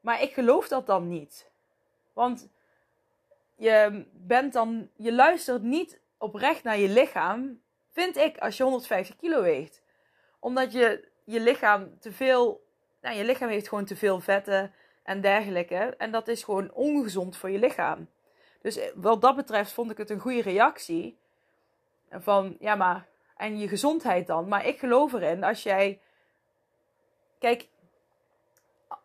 maar 0.00 0.22
ik 0.22 0.32
geloof 0.32 0.68
dat 0.68 0.86
dan 0.86 1.08
niet. 1.08 1.50
Want 2.12 2.48
je 3.56 4.06
bent 4.12 4.52
dan, 4.52 4.88
je 4.96 5.12
luistert 5.12 5.62
niet 5.62 6.00
oprecht 6.18 6.62
naar 6.62 6.78
je 6.78 6.88
lichaam, 6.88 7.60
vind 7.92 8.16
ik, 8.16 8.38
als 8.38 8.56
je 8.56 8.62
150 8.62 9.16
kilo 9.16 9.42
weegt 9.42 9.82
omdat 10.44 10.72
je 10.72 11.08
je 11.24 11.40
lichaam 11.40 11.98
te 11.98 12.12
veel. 12.12 12.66
Nou, 13.00 13.16
je 13.16 13.24
lichaam 13.24 13.48
heeft 13.48 13.68
gewoon 13.68 13.84
te 13.84 13.96
veel 13.96 14.20
vetten 14.20 14.72
en 15.02 15.20
dergelijke. 15.20 15.94
En 15.98 16.10
dat 16.10 16.28
is 16.28 16.42
gewoon 16.42 16.72
ongezond 16.72 17.36
voor 17.36 17.50
je 17.50 17.58
lichaam. 17.58 18.08
Dus 18.62 18.76
eh, 18.76 18.90
wat 18.94 19.20
dat 19.20 19.36
betreft 19.36 19.72
vond 19.72 19.90
ik 19.90 19.96
het 19.96 20.10
een 20.10 20.18
goede 20.18 20.42
reactie. 20.42 21.18
Van 22.10 22.56
ja, 22.60 22.74
maar. 22.74 23.06
En 23.36 23.58
je 23.58 23.68
gezondheid 23.68 24.26
dan. 24.26 24.48
Maar 24.48 24.66
ik 24.66 24.78
geloof 24.78 25.12
erin 25.12 25.44
als 25.44 25.62
jij. 25.62 26.00
Kijk, 27.38 27.68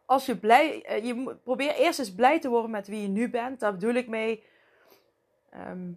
als 0.10 0.26
je 0.26 0.38
blij, 0.38 0.84
eh, 0.86 1.06
je 1.06 1.36
probeer 1.44 1.76
eerst 1.76 2.00
eens 2.00 2.14
blij 2.14 2.40
te 2.40 2.50
worden 2.50 2.72
met 2.72 2.88
wie 2.88 3.02
je 3.02 3.08
nu 3.08 3.30
bent. 3.30 3.60
Daar 3.60 3.72
bedoel 3.72 3.94
ik 3.94 4.08
mee 4.08 4.44
ehm, 5.50 5.92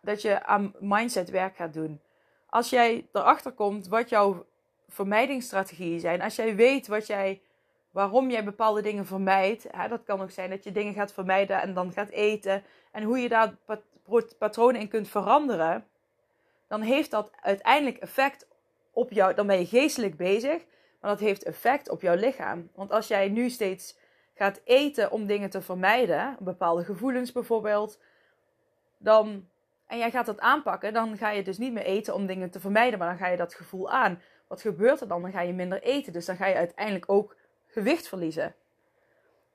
dat 0.00 0.22
je 0.22 0.44
aan 0.44 0.74
mindset 0.80 1.30
werk 1.30 1.56
gaat 1.56 1.74
doen. 1.74 2.00
Als 2.46 2.70
jij 2.70 3.06
erachter 3.12 3.52
komt 3.52 3.88
wat 3.88 4.08
jouw 4.08 4.46
vermijdingsstrategieën 4.88 6.00
zijn, 6.00 6.22
als 6.22 6.36
jij 6.36 6.54
weet 6.54 6.86
wat 6.86 7.06
jij, 7.06 7.42
waarom 7.90 8.30
jij 8.30 8.44
bepaalde 8.44 8.82
dingen 8.82 9.06
vermijdt, 9.06 9.66
hè, 9.70 9.88
dat 9.88 10.04
kan 10.04 10.20
ook 10.20 10.30
zijn 10.30 10.50
dat 10.50 10.64
je 10.64 10.72
dingen 10.72 10.94
gaat 10.94 11.12
vermijden 11.12 11.60
en 11.60 11.74
dan 11.74 11.92
gaat 11.92 12.10
eten, 12.10 12.62
en 12.92 13.02
hoe 13.02 13.18
je 13.18 13.28
daar 13.28 13.54
patronen 14.38 14.80
in 14.80 14.88
kunt 14.88 15.08
veranderen, 15.08 15.86
dan 16.68 16.80
heeft 16.80 17.10
dat 17.10 17.30
uiteindelijk 17.40 17.96
effect 17.96 18.48
op 18.92 19.10
jou. 19.10 19.34
Dan 19.34 19.46
ben 19.46 19.58
je 19.58 19.66
geestelijk 19.66 20.16
bezig, 20.16 20.62
maar 21.04 21.12
dat 21.12 21.22
heeft 21.22 21.42
effect 21.42 21.88
op 21.88 22.00
jouw 22.00 22.14
lichaam. 22.14 22.70
Want 22.74 22.90
als 22.90 23.08
jij 23.08 23.28
nu 23.28 23.50
steeds 23.50 23.96
gaat 24.34 24.60
eten 24.64 25.10
om 25.10 25.26
dingen 25.26 25.50
te 25.50 25.60
vermijden, 25.60 26.36
bepaalde 26.38 26.84
gevoelens 26.84 27.32
bijvoorbeeld, 27.32 27.98
dan, 28.98 29.48
en 29.86 29.98
jij 29.98 30.10
gaat 30.10 30.26
dat 30.26 30.40
aanpakken, 30.40 30.92
dan 30.92 31.16
ga 31.16 31.30
je 31.30 31.42
dus 31.42 31.58
niet 31.58 31.72
meer 31.72 31.84
eten 31.84 32.14
om 32.14 32.26
dingen 32.26 32.50
te 32.50 32.60
vermijden, 32.60 32.98
maar 32.98 33.08
dan 33.08 33.18
ga 33.18 33.26
je 33.26 33.36
dat 33.36 33.54
gevoel 33.54 33.90
aan. 33.90 34.22
Wat 34.46 34.60
gebeurt 34.60 35.00
er 35.00 35.08
dan? 35.08 35.22
Dan 35.22 35.32
ga 35.32 35.40
je 35.40 35.52
minder 35.52 35.82
eten. 35.82 36.12
Dus 36.12 36.26
dan 36.26 36.36
ga 36.36 36.46
je 36.46 36.54
uiteindelijk 36.54 37.10
ook 37.10 37.36
gewicht 37.66 38.08
verliezen. 38.08 38.54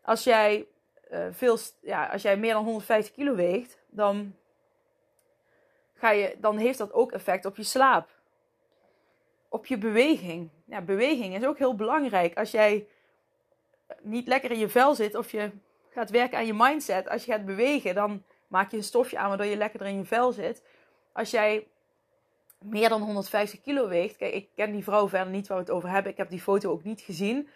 Als 0.01 0.23
jij, 0.23 0.67
uh, 1.11 1.25
veel, 1.31 1.57
ja, 1.81 2.05
als 2.05 2.21
jij 2.21 2.37
meer 2.37 2.53
dan 2.53 2.63
150 2.63 3.13
kilo 3.13 3.35
weegt, 3.35 3.77
dan, 3.87 4.35
ga 5.93 6.11
je, 6.11 6.35
dan 6.39 6.57
heeft 6.57 6.77
dat 6.77 6.93
ook 6.93 7.11
effect 7.11 7.45
op 7.45 7.55
je 7.55 7.63
slaap 7.63 8.18
op 9.49 9.65
je 9.65 9.77
beweging. 9.77 10.49
Ja, 10.65 10.81
beweging 10.81 11.35
is 11.35 11.45
ook 11.45 11.57
heel 11.57 11.75
belangrijk. 11.75 12.37
Als 12.37 12.51
jij 12.51 12.87
niet 14.01 14.27
lekker 14.27 14.51
in 14.51 14.59
je 14.59 14.69
vel 14.69 14.95
zit 14.95 15.15
of 15.15 15.31
je 15.31 15.51
gaat 15.89 16.09
werken 16.09 16.37
aan 16.37 16.45
je 16.45 16.53
mindset, 16.53 17.09
als 17.09 17.25
je 17.25 17.31
gaat 17.31 17.45
bewegen, 17.45 17.95
dan 17.95 18.23
maak 18.47 18.71
je 18.71 18.77
een 18.77 18.83
stofje 18.83 19.17
aan 19.17 19.27
waardoor 19.27 19.45
je 19.45 19.57
lekkerder 19.57 19.87
in 19.87 19.97
je 19.97 20.05
vel 20.05 20.31
zit. 20.31 20.63
Als 21.11 21.31
jij 21.31 21.67
meer 22.59 22.89
dan 22.89 23.01
150 23.01 23.61
kilo 23.61 23.87
weegt, 23.87 24.17
kijk, 24.17 24.33
ik 24.33 24.49
ken 24.55 24.71
die 24.71 24.83
vrouw 24.83 25.09
verder 25.09 25.33
niet 25.33 25.47
waar 25.47 25.57
we 25.57 25.63
het 25.63 25.73
over 25.73 25.89
hebben. 25.89 26.11
Ik 26.11 26.17
heb 26.17 26.29
die 26.29 26.41
foto 26.41 26.71
ook 26.71 26.83
niet 26.83 27.01
gezien. 27.01 27.49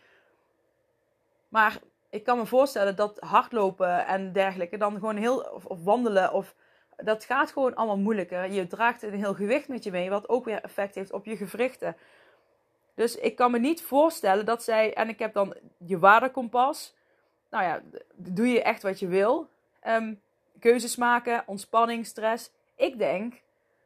Maar 1.49 1.79
ik 2.10 2.23
kan 2.23 2.38
me 2.38 2.45
voorstellen 2.45 2.95
dat 2.95 3.19
hardlopen 3.19 4.06
en 4.06 4.34
dergelijke 4.34 4.77
dan 4.77 4.93
gewoon 4.93 5.15
heel, 5.15 5.38
of, 5.38 5.65
of 5.65 5.84
wandelen 5.84 6.34
of 6.34 6.56
dat 6.97 7.25
gaat 7.25 7.51
gewoon 7.51 7.75
allemaal 7.75 7.97
moeilijker. 7.97 8.51
Je 8.51 8.67
draagt 8.67 9.03
een 9.03 9.13
heel 9.13 9.34
gewicht 9.34 9.67
met 9.67 9.84
je 9.84 9.91
mee, 9.91 10.10
wat 10.10 10.29
ook 10.29 10.45
weer 10.45 10.62
effect 10.62 10.95
heeft 10.95 11.12
op 11.12 11.25
je 11.25 11.38
gewrichten. 11.38 11.95
Dus 12.95 13.15
ik 13.15 13.36
kan 13.36 13.51
me 13.51 13.60
niet 13.60 13.82
voorstellen 13.82 14.45
dat 14.45 14.63
zij, 14.63 14.93
en 14.93 15.10
ik 15.10 15.19
heb 15.19 15.34
dan 15.34 15.56
je 15.77 15.99
waardekompas. 15.99 16.95
Nou 17.49 17.63
ja, 17.63 17.82
doe 18.15 18.47
je 18.47 18.62
echt 18.62 18.82
wat 18.82 18.99
je 18.99 19.08
wil. 19.08 19.49
Um, 19.88 20.21
keuzes 20.60 20.95
maken, 20.95 21.43
ontspanning, 21.45 22.06
stress. 22.06 22.51
Ik 22.75 22.97
denk, 22.97 23.34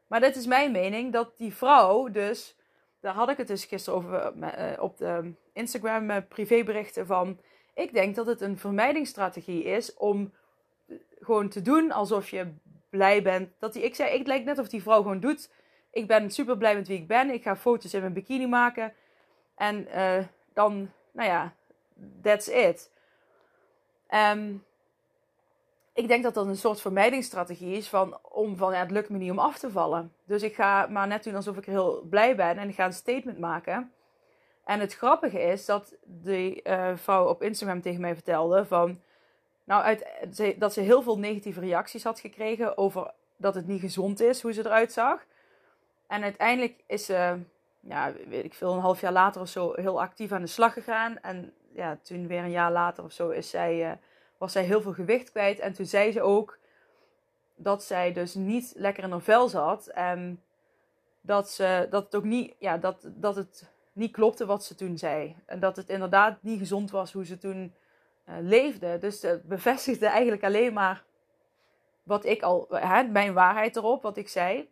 maar 0.07 0.19
dit 0.19 0.35
is 0.35 0.45
mijn 0.45 0.71
mening, 0.71 1.13
dat 1.13 1.37
die 1.37 1.55
vrouw 1.55 2.07
dus, 2.07 2.55
daar 2.99 3.13
had 3.13 3.29
ik 3.29 3.37
het 3.37 3.47
dus 3.47 3.65
gisteren 3.65 3.99
over 3.99 4.33
uh, 4.35 4.81
op 4.83 4.97
de 4.97 5.33
Instagram 5.53 6.09
uh, 6.09 6.17
privéberichten 6.27 7.05
van. 7.05 7.39
Ik 7.73 7.93
denk 7.93 8.15
dat 8.15 8.25
het 8.25 8.41
een 8.41 8.57
vermijdingsstrategie 8.57 9.63
is 9.63 9.93
om 9.93 10.33
gewoon 11.19 11.49
te 11.49 11.61
doen 11.61 11.91
alsof 11.91 12.29
je 12.29 12.53
blij 12.89 13.21
bent. 13.21 13.49
Dat 13.59 13.73
die, 13.73 13.83
ik 13.83 13.95
zei, 13.95 14.17
het 14.17 14.27
lijkt 14.27 14.45
net 14.45 14.59
of 14.59 14.67
die 14.67 14.81
vrouw 14.81 15.01
gewoon 15.01 15.19
doet. 15.19 15.51
Ik 15.91 16.07
ben 16.07 16.31
super 16.31 16.57
blij 16.57 16.75
met 16.75 16.87
wie 16.87 16.97
ik 16.97 17.07
ben. 17.07 17.29
Ik 17.29 17.43
ga 17.43 17.55
foto's 17.55 17.93
in 17.93 18.01
mijn 18.01 18.13
bikini 18.13 18.47
maken. 18.47 18.93
En 19.55 19.87
uh, 19.95 20.17
dan, 20.53 20.91
nou 21.11 21.29
ja, 21.29 21.53
that's 22.21 22.47
it. 22.47 22.91
Um, 24.09 24.65
ik 25.93 26.07
denk 26.07 26.23
dat 26.23 26.33
dat 26.33 26.45
een 26.45 26.57
soort 26.57 26.81
vermijdingsstrategie 26.81 27.77
is 27.77 27.89
van, 27.89 28.17
om 28.21 28.57
van 28.57 28.73
ja, 28.73 28.79
het 28.79 28.91
lukt 28.91 29.09
me 29.09 29.17
niet 29.17 29.31
om 29.31 29.39
af 29.39 29.57
te 29.57 29.71
vallen. 29.71 30.13
Dus 30.25 30.43
ik 30.43 30.55
ga 30.55 30.87
maar 30.89 31.07
net 31.07 31.23
doen 31.23 31.35
alsof 31.35 31.57
ik 31.57 31.65
heel 31.65 32.01
blij 32.09 32.35
ben 32.35 32.57
en 32.57 32.69
ik 32.69 32.75
ga 32.75 32.85
een 32.85 32.93
statement 32.93 33.39
maken. 33.39 33.91
En 34.65 34.79
het 34.79 34.95
grappige 34.95 35.41
is 35.41 35.65
dat 35.65 35.95
die 36.03 36.61
uh, 36.63 36.91
vrouw 36.95 37.27
op 37.27 37.41
Instagram 37.41 37.81
tegen 37.81 38.01
mij 38.01 38.13
vertelde 38.13 38.65
van 38.65 39.01
nou, 39.67 39.83
uit, 39.83 40.05
dat 40.59 40.73
ze 40.73 40.81
heel 40.81 41.01
veel 41.01 41.19
negatieve 41.19 41.59
reacties 41.59 42.03
had 42.03 42.19
gekregen 42.19 42.77
over 42.77 43.11
dat 43.37 43.55
het 43.55 43.67
niet 43.67 43.79
gezond 43.79 44.19
is, 44.19 44.41
hoe 44.41 44.53
ze 44.53 44.65
eruit 44.65 44.91
zag. 44.91 45.25
En 46.07 46.23
uiteindelijk 46.23 46.83
is 46.85 47.05
ze, 47.05 47.37
ja, 47.79 48.13
weet 48.27 48.43
ik 48.43 48.53
veel, 48.53 48.73
een 48.73 48.79
half 48.79 49.01
jaar 49.01 49.11
later 49.11 49.41
of 49.41 49.47
zo 49.47 49.73
heel 49.75 50.01
actief 50.01 50.31
aan 50.31 50.41
de 50.41 50.47
slag 50.47 50.73
gegaan. 50.73 51.19
En 51.19 51.53
ja, 51.71 51.97
toen 52.01 52.27
weer 52.27 52.43
een 52.43 52.51
jaar 52.51 52.71
later 52.71 53.03
of 53.03 53.11
zo 53.11 53.29
is 53.29 53.49
zij, 53.49 53.89
uh, 53.89 53.91
was 54.37 54.51
zij 54.51 54.63
heel 54.63 54.81
veel 54.81 54.93
gewicht 54.93 55.31
kwijt. 55.31 55.59
En 55.59 55.73
toen 55.73 55.85
zei 55.85 56.11
ze 56.11 56.21
ook 56.21 56.57
dat 57.55 57.83
zij 57.83 58.13
dus 58.13 58.33
niet 58.33 58.73
lekker 58.75 59.03
in 59.03 59.11
haar 59.11 59.21
vel 59.21 59.47
zat. 59.47 59.87
En 59.87 60.41
dat, 61.21 61.49
ze, 61.49 61.87
dat 61.89 62.03
het 62.03 62.15
ook 62.15 62.23
niet, 62.23 62.55
ja, 62.59 62.77
dat, 62.77 62.97
dat 63.03 63.35
het 63.35 63.69
niet 63.93 64.11
klopte 64.11 64.45
wat 64.45 64.63
ze 64.63 64.75
toen 64.75 64.97
zei. 64.97 65.35
En 65.45 65.59
dat 65.59 65.75
het 65.75 65.89
inderdaad 65.89 66.43
niet 66.43 66.59
gezond 66.59 66.91
was 66.91 67.13
hoe 67.13 67.25
ze 67.25 67.37
toen 67.37 67.73
leefde. 68.41 68.97
Dus 68.97 69.21
het 69.21 69.43
bevestigde 69.43 70.05
eigenlijk 70.05 70.43
alleen 70.43 70.73
maar 70.73 71.03
wat 72.03 72.25
ik 72.25 72.41
al, 72.41 72.67
hè, 72.69 73.03
mijn 73.03 73.33
waarheid 73.33 73.75
erop, 73.75 74.01
wat 74.01 74.17
ik 74.17 74.29
zei. 74.29 74.69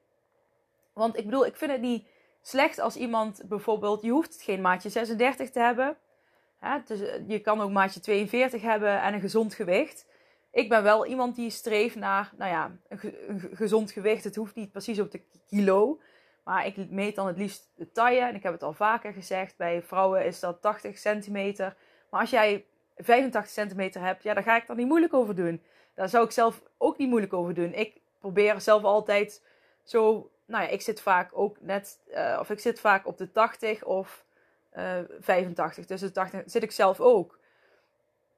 Want 0.93 1.17
ik 1.17 1.25
bedoel, 1.25 1.45
ik 1.45 1.55
vind 1.55 1.71
het 1.71 1.81
niet 1.81 2.07
slecht 2.41 2.79
als 2.79 2.95
iemand 2.95 3.41
bijvoorbeeld, 3.45 4.01
je 4.01 4.11
hoeft 4.11 4.41
geen 4.41 4.61
maatje 4.61 4.89
36 4.89 5.49
te 5.49 5.59
hebben. 5.59 5.97
Hè, 6.59 6.77
dus 6.85 6.99
je 7.27 7.39
kan 7.39 7.61
ook 7.61 7.71
maatje 7.71 7.99
42 7.99 8.61
hebben 8.61 9.01
en 9.01 9.13
een 9.13 9.19
gezond 9.19 9.53
gewicht. 9.53 10.07
Ik 10.51 10.69
ben 10.69 10.83
wel 10.83 11.05
iemand 11.05 11.35
die 11.35 11.49
streeft 11.49 11.95
naar, 11.95 12.33
nou 12.37 12.51
ja, 12.51 12.77
een, 12.87 13.49
gezond 13.53 13.91
gewicht. 13.91 14.23
Het 14.23 14.35
hoeft 14.35 14.55
niet 14.55 14.71
precies 14.71 14.99
op 14.99 15.11
de 15.11 15.21
kilo. 15.47 15.99
Maar 16.43 16.65
ik 16.65 16.89
meet 16.89 17.15
dan 17.15 17.27
het 17.27 17.37
liefst 17.37 17.71
de 17.75 17.91
taille. 17.91 18.21
En 18.21 18.35
ik 18.35 18.43
heb 18.43 18.53
het 18.53 18.63
al 18.63 18.73
vaker 18.73 19.13
gezegd, 19.13 19.57
bij 19.57 19.81
vrouwen 19.81 20.25
is 20.25 20.39
dat 20.39 20.61
80 20.61 20.97
centimeter. 20.97 21.75
Maar 22.09 22.21
als 22.21 22.29
jij 22.29 22.65
85 22.97 23.51
centimeter 23.51 24.01
heb, 24.01 24.21
ja, 24.21 24.33
daar 24.33 24.43
ga 24.43 24.55
ik 24.55 24.67
dan 24.67 24.77
niet 24.77 24.87
moeilijk 24.87 25.13
over 25.13 25.35
doen. 25.35 25.63
Daar 25.93 26.09
zou 26.09 26.25
ik 26.25 26.31
zelf 26.31 26.61
ook 26.77 26.97
niet 26.97 27.09
moeilijk 27.09 27.33
over 27.33 27.53
doen. 27.53 27.73
Ik 27.73 28.01
probeer 28.19 28.61
zelf 28.61 28.83
altijd 28.83 29.43
zo, 29.83 30.31
nou 30.45 30.63
ja, 30.63 30.69
ik 30.69 30.81
zit 30.81 31.01
vaak 31.01 31.29
ook 31.33 31.61
net, 31.61 31.99
uh, 32.07 32.37
of 32.39 32.49
ik 32.49 32.59
zit 32.59 32.79
vaak 32.79 33.07
op 33.07 33.17
de 33.17 33.31
80 33.31 33.83
of 33.83 34.25
uh, 34.77 34.97
85. 35.19 35.85
Dus 35.85 35.99
de 35.99 36.11
80 36.11 36.41
zit 36.45 36.63
ik 36.63 36.71
zelf 36.71 36.99
ook. 36.99 37.39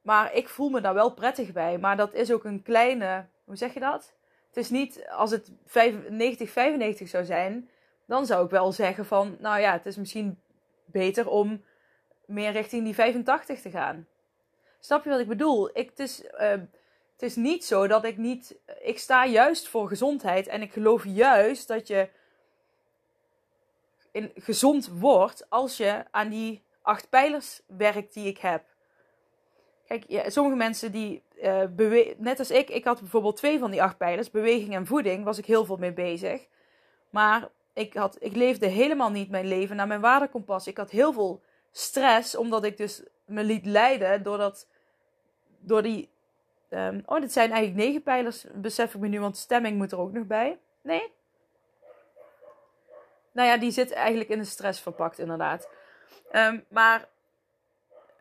Maar 0.02 0.34
ik 0.34 0.48
voel 0.48 0.68
me 0.68 0.80
daar 0.80 0.94
wel 0.94 1.14
prettig 1.14 1.52
bij. 1.52 1.78
Maar 1.78 1.96
dat 1.96 2.14
is 2.14 2.32
ook 2.32 2.44
een 2.44 2.62
kleine, 2.62 3.26
hoe 3.44 3.56
zeg 3.56 3.74
je 3.74 3.80
dat? 3.80 4.14
Het 4.48 4.56
is 4.56 4.70
niet, 4.70 5.06
als 5.10 5.30
het 5.30 5.52
95, 5.66 6.50
95 6.50 7.08
zou 7.08 7.24
zijn, 7.24 7.68
dan 8.06 8.26
zou 8.26 8.44
ik 8.44 8.50
wel 8.50 8.72
zeggen 8.72 9.06
van, 9.06 9.36
nou 9.40 9.60
ja, 9.60 9.72
het 9.72 9.86
is 9.86 9.96
misschien 9.96 10.40
beter 10.84 11.28
om 11.28 11.64
meer 12.26 12.52
richting 12.52 12.84
die 12.84 12.94
85 12.94 13.60
te 13.60 13.70
gaan. 13.70 14.06
Snap 14.80 15.04
je 15.04 15.10
wat 15.10 15.20
ik 15.20 15.28
bedoel? 15.28 15.70
Ik, 15.72 15.88
het, 15.88 15.98
is, 15.98 16.22
uh, 16.24 16.30
het 17.12 17.22
is 17.22 17.36
niet 17.36 17.64
zo 17.64 17.86
dat 17.86 18.04
ik 18.04 18.16
niet. 18.16 18.56
Ik 18.80 18.98
sta 18.98 19.26
juist 19.26 19.68
voor 19.68 19.88
gezondheid 19.88 20.46
en 20.46 20.62
ik 20.62 20.72
geloof 20.72 21.04
juist 21.04 21.68
dat 21.68 21.86
je 21.86 22.08
in, 24.10 24.32
gezond 24.34 24.88
wordt 24.88 25.50
als 25.50 25.76
je 25.76 26.04
aan 26.10 26.28
die 26.28 26.62
acht 26.82 27.08
pijlers 27.08 27.60
werkt 27.66 28.14
die 28.14 28.26
ik 28.26 28.38
heb. 28.38 28.64
Kijk, 29.86 30.24
sommige 30.26 30.56
mensen 30.56 30.92
die 30.92 31.22
uh, 31.42 32.16
net 32.16 32.38
als 32.38 32.50
ik, 32.50 32.70
ik 32.70 32.84
had 32.84 33.00
bijvoorbeeld 33.00 33.36
twee 33.36 33.58
van 33.58 33.70
die 33.70 33.82
acht 33.82 33.96
pijlers, 33.96 34.30
beweging 34.30 34.74
en 34.74 34.86
voeding, 34.86 35.24
was 35.24 35.38
ik 35.38 35.46
heel 35.46 35.64
veel 35.64 35.76
mee 35.76 35.92
bezig. 35.92 36.46
Maar 37.10 37.48
ik, 37.72 37.94
had, 37.94 38.16
ik 38.20 38.36
leefde 38.36 38.66
helemaal 38.66 39.10
niet 39.10 39.30
mijn 39.30 39.46
leven 39.46 39.76
naar 39.76 39.86
mijn 39.86 40.00
waardekompas. 40.00 40.66
Ik 40.66 40.76
had 40.76 40.90
heel 40.90 41.12
veel 41.12 41.42
stress, 41.70 42.36
omdat 42.36 42.64
ik 42.64 42.76
dus 42.76 43.02
me 43.28 43.42
liet 43.44 43.66
leiden 43.66 44.22
door, 44.22 44.38
dat, 44.38 44.68
door 45.58 45.82
die. 45.82 46.10
Um, 46.70 47.02
oh, 47.06 47.20
dit 47.20 47.32
zijn 47.32 47.50
eigenlijk 47.50 47.86
negen 47.86 48.02
pijlers, 48.02 48.44
besef 48.54 48.94
ik 48.94 49.00
me 49.00 49.08
nu, 49.08 49.20
want 49.20 49.36
stemming 49.36 49.76
moet 49.76 49.92
er 49.92 49.98
ook 49.98 50.12
nog 50.12 50.26
bij. 50.26 50.58
Nee? 50.80 51.12
Nou 53.32 53.48
ja, 53.48 53.56
die 53.56 53.70
zit 53.70 53.92
eigenlijk 53.92 54.30
in 54.30 54.38
de 54.38 54.44
stress 54.44 54.80
verpakt, 54.80 55.18
inderdaad. 55.18 55.68
Um, 56.32 56.64
maar 56.68 57.08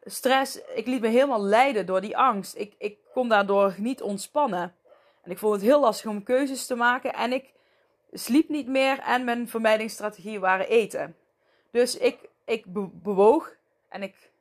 stress, 0.03 0.61
ik 0.75 0.87
liet 0.87 1.01
me 1.01 1.07
helemaal 1.07 1.43
leiden 1.43 1.85
door 1.85 2.01
die 2.01 2.17
angst. 2.17 2.55
Ik, 2.55 2.75
ik 2.77 2.97
kon 3.13 3.29
daardoor 3.29 3.75
niet 3.77 4.01
ontspannen. 4.01 4.75
En 5.21 5.31
ik 5.31 5.37
vond 5.37 5.53
het 5.53 5.63
heel 5.63 5.79
lastig 5.79 6.09
om 6.09 6.23
keuzes 6.23 6.65
te 6.65 6.75
maken. 6.75 7.13
En 7.13 7.33
ik 7.33 7.53
sliep 8.11 8.49
niet 8.49 8.67
meer 8.67 8.99
en 8.99 9.23
mijn 9.23 9.49
vermijdingsstrategie 9.49 10.39
waren 10.39 10.67
eten. 10.67 11.15
Dus 11.71 11.97
ik, 11.97 12.29
ik 12.45 12.63
bewoog 13.03 13.55
en 13.89 14.03
ik 14.03 14.31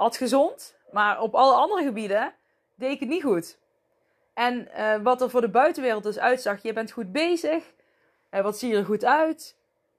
at 0.00 0.16
gezond, 0.16 0.76
maar 0.90 1.20
op 1.20 1.34
alle 1.34 1.54
andere 1.54 1.82
gebieden 1.82 2.34
deed 2.74 2.90
ik 2.92 3.00
het 3.00 3.08
niet 3.08 3.22
goed. 3.22 3.58
En 4.34 4.68
uh, 4.76 4.96
wat 5.02 5.22
er 5.22 5.30
voor 5.30 5.40
de 5.40 5.48
buitenwereld 5.48 6.02
dus 6.02 6.18
uitzag, 6.18 6.62
je 6.62 6.72
bent 6.72 6.90
goed 6.90 7.12
bezig, 7.12 7.72
wat 8.30 8.58
zie 8.58 8.70
je 8.70 8.76
er 8.76 8.84
goed 8.84 9.04
uit, 9.04 9.56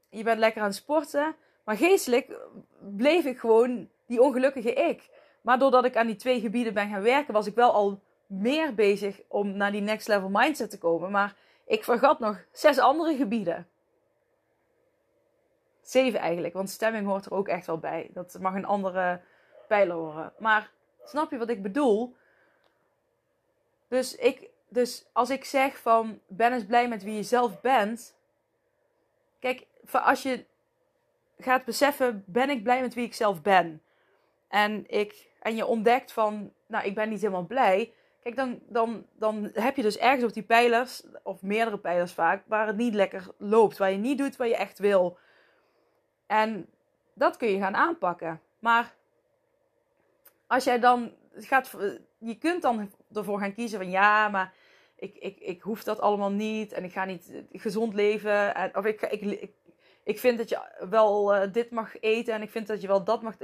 je 0.10 0.24
bent 0.24 0.40
lekker 0.40 0.62
aan 0.62 0.68
het 0.68 0.76
sporten, 0.76 1.36
maar 1.64 1.78
geestelijk 1.78 2.38
bleef 2.80 3.26
ik 3.26 3.40
gewoon 3.40 3.90
die 4.06 4.22
ongelukkige 4.22 4.74
ik. 4.74 5.10
Maar 5.42 5.60
doordat 5.60 5.86
ik 5.86 5.96
aan 5.96 6.08
die 6.08 6.16
twee 6.16 6.40
gebieden 6.40 6.74
ben 6.74 6.90
gaan 6.90 7.02
werken, 7.02 7.34
was 7.34 7.48
ik 7.48 7.56
wel 7.56 7.72
al 7.72 8.00
meer 8.28 8.74
bezig 8.74 9.22
om 9.28 9.58
naar 9.58 9.72
die 9.72 9.82
next 9.82 10.08
level 10.08 10.30
mindset 10.30 10.70
te 10.70 10.78
komen. 10.78 11.12
Maar 11.12 11.36
ik 11.66 11.84
vergat 11.84 12.20
nog 12.20 12.44
zes 12.52 12.80
andere 12.80 13.16
gebieden. 13.16 13.68
Zeven 15.82 16.20
eigenlijk, 16.20 16.54
want 16.54 16.70
stemming 16.70 17.08
hoort 17.08 17.26
er 17.26 17.34
ook 17.34 17.48
echt 17.48 17.66
wel 17.66 17.78
bij. 17.78 18.10
Dat 18.14 18.38
mag 18.42 18.54
een 18.54 18.66
andere 18.66 19.22
pijler 19.72 19.96
horen. 19.96 20.34
Maar 20.38 20.72
snap 21.04 21.32
je 21.32 21.38
wat 21.38 21.50
ik 21.50 21.62
bedoel? 21.62 22.16
Dus, 23.88 24.16
ik, 24.16 24.50
dus 24.68 25.06
als 25.12 25.30
ik 25.30 25.46
zeg 25.46 25.78
van 25.78 26.20
ben 26.28 26.54
eens 26.54 26.66
blij 26.66 26.88
met 26.88 27.04
wie 27.04 27.16
je 27.16 27.24
zelf 27.24 27.62
bent. 27.62 28.16
Kijk, 29.40 29.66
als 29.92 30.22
je 30.24 30.46
gaat 31.38 31.66
beseffen, 31.66 32.24
ben 32.28 32.50
ik 32.50 32.64
blij 32.64 32.82
met 32.82 32.94
wie 32.94 33.06
ik 33.06 33.14
zelf 33.14 33.42
ben? 33.42 33.82
En, 34.48 34.84
ik, 34.88 35.30
en 35.40 35.56
je 35.56 35.66
ontdekt 35.66 36.12
van, 36.12 36.54
nou, 36.66 36.86
ik 36.86 36.96
ben 36.96 37.10
niet 37.10 37.22
helemaal 37.22 37.46
blij. 37.46 37.94
Kijk, 38.24 38.36
dan, 38.36 38.60
dan, 38.68 39.06
dan 39.14 39.50
heb 39.54 39.76
je 39.76 39.82
dus 39.82 39.98
ergens 39.98 40.24
op 40.24 40.34
die 40.34 40.44
pijlers, 40.44 41.04
of 41.24 41.42
meerdere 41.42 41.78
pijlers 41.78 42.14
vaak, 42.14 42.44
waar 42.48 42.68
het 42.68 42.78
niet 42.78 42.94
lekker 42.94 43.28
loopt. 43.38 43.78
Waar 43.78 43.92
je 43.92 43.98
niet 43.98 44.18
doet 44.18 44.36
wat 44.36 44.48
je 44.48 44.56
echt 44.56 44.80
wil. 44.80 45.18
En 46.28 46.70
dat 47.14 47.38
kun 47.38 47.48
je 47.48 47.60
gaan 47.60 47.76
aanpakken. 47.76 48.42
Maar 48.60 48.94
als 50.52 50.64
jij 50.64 50.80
dan 50.80 51.12
gaat, 51.36 51.72
je 52.18 52.38
kunt 52.38 52.62
dan 52.62 52.92
ervoor 53.14 53.40
gaan 53.40 53.54
kiezen 53.54 53.80
van 53.80 53.90
ja, 53.90 54.30
maar 54.30 54.54
ik, 54.96 55.16
ik, 55.16 55.40
ik 55.40 55.62
hoef 55.62 55.84
dat 55.84 56.00
allemaal 56.00 56.32
niet 56.32 56.72
en 56.72 56.84
ik 56.84 56.92
ga 56.92 57.06
niet 57.06 57.32
gezond 57.52 57.94
leven. 57.94 58.56
En, 58.56 58.76
of 58.76 58.86
ik, 58.86 59.02
ik, 59.02 59.22
ik, 59.22 59.52
ik 60.04 60.20
vind 60.20 60.38
dat 60.38 60.50
je 60.50 60.86
wel 60.90 61.36
uh, 61.36 61.54
dit 61.54 61.72
mag 61.72 62.00
eten 62.00 62.34
en 62.34 62.42
ik 62.42 62.50
vind 62.50 62.68
dat 62.68 62.82
je 62.82 62.88
wel 62.88 63.04
dat 63.04 63.22
mag. 63.22 63.36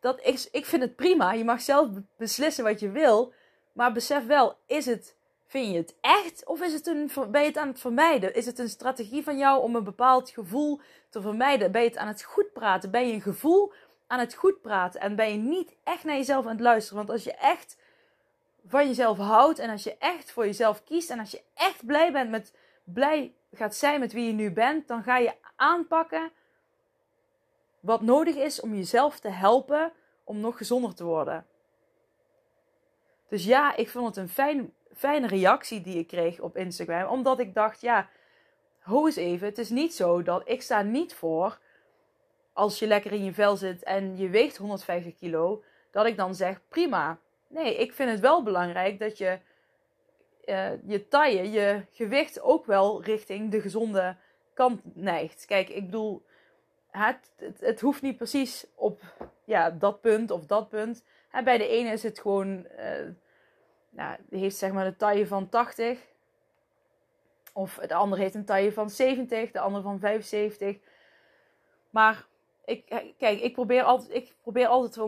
Dat 0.00 0.20
is, 0.20 0.50
ik 0.50 0.66
vind 0.66 0.82
het 0.82 0.96
prima. 0.96 1.32
Je 1.32 1.44
mag 1.44 1.60
zelf 1.60 1.88
beslissen 2.16 2.64
wat 2.64 2.80
je 2.80 2.90
wil. 2.90 3.32
Maar 3.72 3.92
besef 3.92 4.26
wel, 4.26 4.56
is 4.66 4.86
het, 4.86 5.16
vind 5.46 5.72
je 5.72 5.76
het 5.76 5.94
echt 6.00 6.46
of 6.46 6.62
is 6.62 6.72
het 6.72 6.86
een, 6.86 7.10
ben 7.30 7.40
je 7.40 7.48
het 7.48 7.58
aan 7.58 7.68
het 7.68 7.80
vermijden? 7.80 8.34
Is 8.34 8.46
het 8.46 8.58
een 8.58 8.68
strategie 8.68 9.22
van 9.22 9.38
jou 9.38 9.62
om 9.62 9.76
een 9.76 9.84
bepaald 9.84 10.30
gevoel 10.30 10.80
te 11.08 11.20
vermijden? 11.20 11.72
Ben 11.72 11.82
je 11.82 11.88
het 11.88 11.96
aan 11.96 12.08
het 12.08 12.22
goed 12.22 12.52
praten? 12.52 12.90
Ben 12.90 13.06
je 13.06 13.12
een 13.12 13.20
gevoel 13.20 13.72
aan 14.12 14.18
het 14.18 14.34
goed 14.34 14.60
praten? 14.60 15.00
En 15.00 15.16
ben 15.16 15.30
je 15.30 15.38
niet 15.38 15.74
echt 15.84 16.04
naar 16.04 16.16
jezelf 16.16 16.44
aan 16.44 16.52
het 16.52 16.60
luisteren? 16.60 16.98
Want 16.98 17.10
als 17.10 17.24
je 17.24 17.34
echt 17.34 17.76
van 18.66 18.86
jezelf 18.86 19.18
houdt 19.18 19.58
en 19.58 19.70
als 19.70 19.84
je 19.84 19.96
echt 19.98 20.30
voor 20.30 20.44
jezelf 20.44 20.84
kiest 20.84 21.10
en 21.10 21.18
als 21.18 21.30
je 21.30 21.42
echt 21.54 21.86
blij 21.86 22.12
bent 22.12 22.30
met, 22.30 22.54
blij 22.84 23.34
gaat 23.52 23.74
zijn 23.74 24.00
met 24.00 24.12
wie 24.12 24.26
je 24.26 24.32
nu 24.32 24.52
bent, 24.52 24.88
dan 24.88 25.02
ga 25.02 25.16
je 25.16 25.34
aanpakken 25.56 26.30
wat 27.80 28.00
nodig 28.00 28.36
is 28.36 28.60
om 28.60 28.74
jezelf 28.74 29.20
te 29.20 29.28
helpen 29.28 29.92
om 30.24 30.40
nog 30.40 30.56
gezonder 30.56 30.94
te 30.94 31.04
worden. 31.04 31.46
Dus 33.28 33.44
ja, 33.44 33.76
ik 33.76 33.88
vond 33.88 34.06
het 34.06 34.16
een 34.16 34.28
fijn, 34.28 34.74
fijne 34.94 35.26
reactie 35.26 35.80
die 35.80 35.98
ik 35.98 36.06
kreeg 36.06 36.40
op 36.40 36.56
Instagram. 36.56 37.10
Omdat 37.10 37.38
ik 37.38 37.54
dacht, 37.54 37.80
ja, 37.80 38.08
ho 38.80 39.06
eens 39.06 39.16
even. 39.16 39.46
Het 39.46 39.58
is 39.58 39.70
niet 39.70 39.94
zo 39.94 40.22
dat 40.22 40.42
ik 40.44 40.62
sta 40.62 40.82
niet 40.82 41.14
voor 41.14 41.58
als 42.52 42.78
je 42.78 42.86
lekker 42.86 43.12
in 43.12 43.24
je 43.24 43.32
vel 43.32 43.56
zit 43.56 43.82
en 43.82 44.16
je 44.16 44.28
weegt 44.28 44.56
150 44.56 45.14
kilo. 45.14 45.62
Dat 45.90 46.06
ik 46.06 46.16
dan 46.16 46.34
zeg, 46.34 46.60
prima. 46.68 47.18
Nee, 47.48 47.76
ik 47.76 47.92
vind 47.92 48.10
het 48.10 48.20
wel 48.20 48.42
belangrijk 48.42 48.98
dat 48.98 49.18
je 49.18 49.38
uh, 50.44 50.70
je 50.86 51.08
taille, 51.08 51.50
je 51.50 51.84
gewicht 51.92 52.40
ook 52.40 52.66
wel 52.66 53.02
richting 53.02 53.50
de 53.50 53.60
gezonde 53.60 54.16
kant 54.54 54.80
neigt. 54.94 55.44
Kijk, 55.44 55.68
ik 55.68 55.84
bedoel, 55.84 56.24
het, 56.90 57.32
het, 57.58 57.80
hoeft 57.80 58.02
niet 58.02 58.16
precies 58.16 58.66
op 58.74 59.00
ja, 59.44 59.70
dat 59.70 60.00
punt 60.00 60.30
of 60.30 60.46
dat 60.46 60.68
punt. 60.68 61.04
bij 61.44 61.58
de 61.58 61.68
ene 61.68 61.90
is 61.90 62.02
het 62.02 62.20
gewoon, 62.20 62.66
uh, 62.78 63.08
nou, 63.90 64.16
die 64.28 64.40
heeft 64.40 64.56
zeg 64.56 64.72
maar 64.72 64.84
de 64.84 64.96
taille 64.96 65.26
van 65.26 65.48
80. 65.48 65.98
Of 67.52 67.74
de 67.74 67.94
andere 67.94 68.22
heeft 68.22 68.34
een 68.34 68.44
taille 68.44 68.72
van 68.72 68.90
70, 68.90 69.50
de 69.50 69.60
andere 69.60 69.82
van 69.82 70.00
75. 70.00 70.78
Maar 71.90 72.26
ik, 72.64 72.84
kijk, 73.18 73.40
ik 73.40 73.52
probeer 73.52 73.82
altijd, 73.82 74.14
ik 74.14 74.34
probeer 74.42 74.66
altijd 74.66 74.98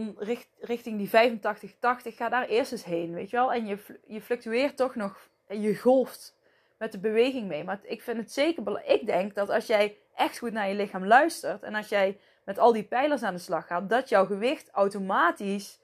richting 0.59 0.99
die 0.99 1.09
85, 1.09 1.75
80. 1.79 2.17
Ga 2.17 2.29
daar 2.29 2.47
eerst 2.47 2.73
eens 2.73 2.85
heen, 2.85 3.14
weet 3.14 3.31
je 3.31 3.37
wel. 3.37 3.53
En 3.53 3.67
je, 3.67 3.79
je 4.07 4.21
fluctueert 4.21 4.77
toch 4.77 4.95
nog, 4.95 5.29
je 5.49 5.77
golft 5.77 6.37
met 6.79 6.93
de 6.93 6.99
beweging 6.99 7.49
mee. 7.49 7.64
Maar 7.64 7.81
ik 7.83 8.03
vind 8.03 8.17
het 8.17 8.33
zeker 8.33 8.62
belangrijk. 8.62 9.01
Ik 9.01 9.07
denk 9.07 9.35
dat 9.35 9.51
als 9.51 9.67
jij 9.67 9.97
echt 10.14 10.38
goed 10.38 10.53
naar 10.53 10.69
je 10.69 10.75
lichaam 10.75 11.07
luistert. 11.07 11.62
En 11.62 11.75
als 11.75 11.88
jij 11.88 12.19
met 12.45 12.59
al 12.59 12.73
die 12.73 12.85
pijlers 12.85 13.23
aan 13.23 13.35
de 13.35 13.40
slag 13.40 13.67
gaat, 13.67 13.88
dat 13.88 14.09
jouw 14.09 14.27
gewicht 14.27 14.71
automatisch 14.71 15.81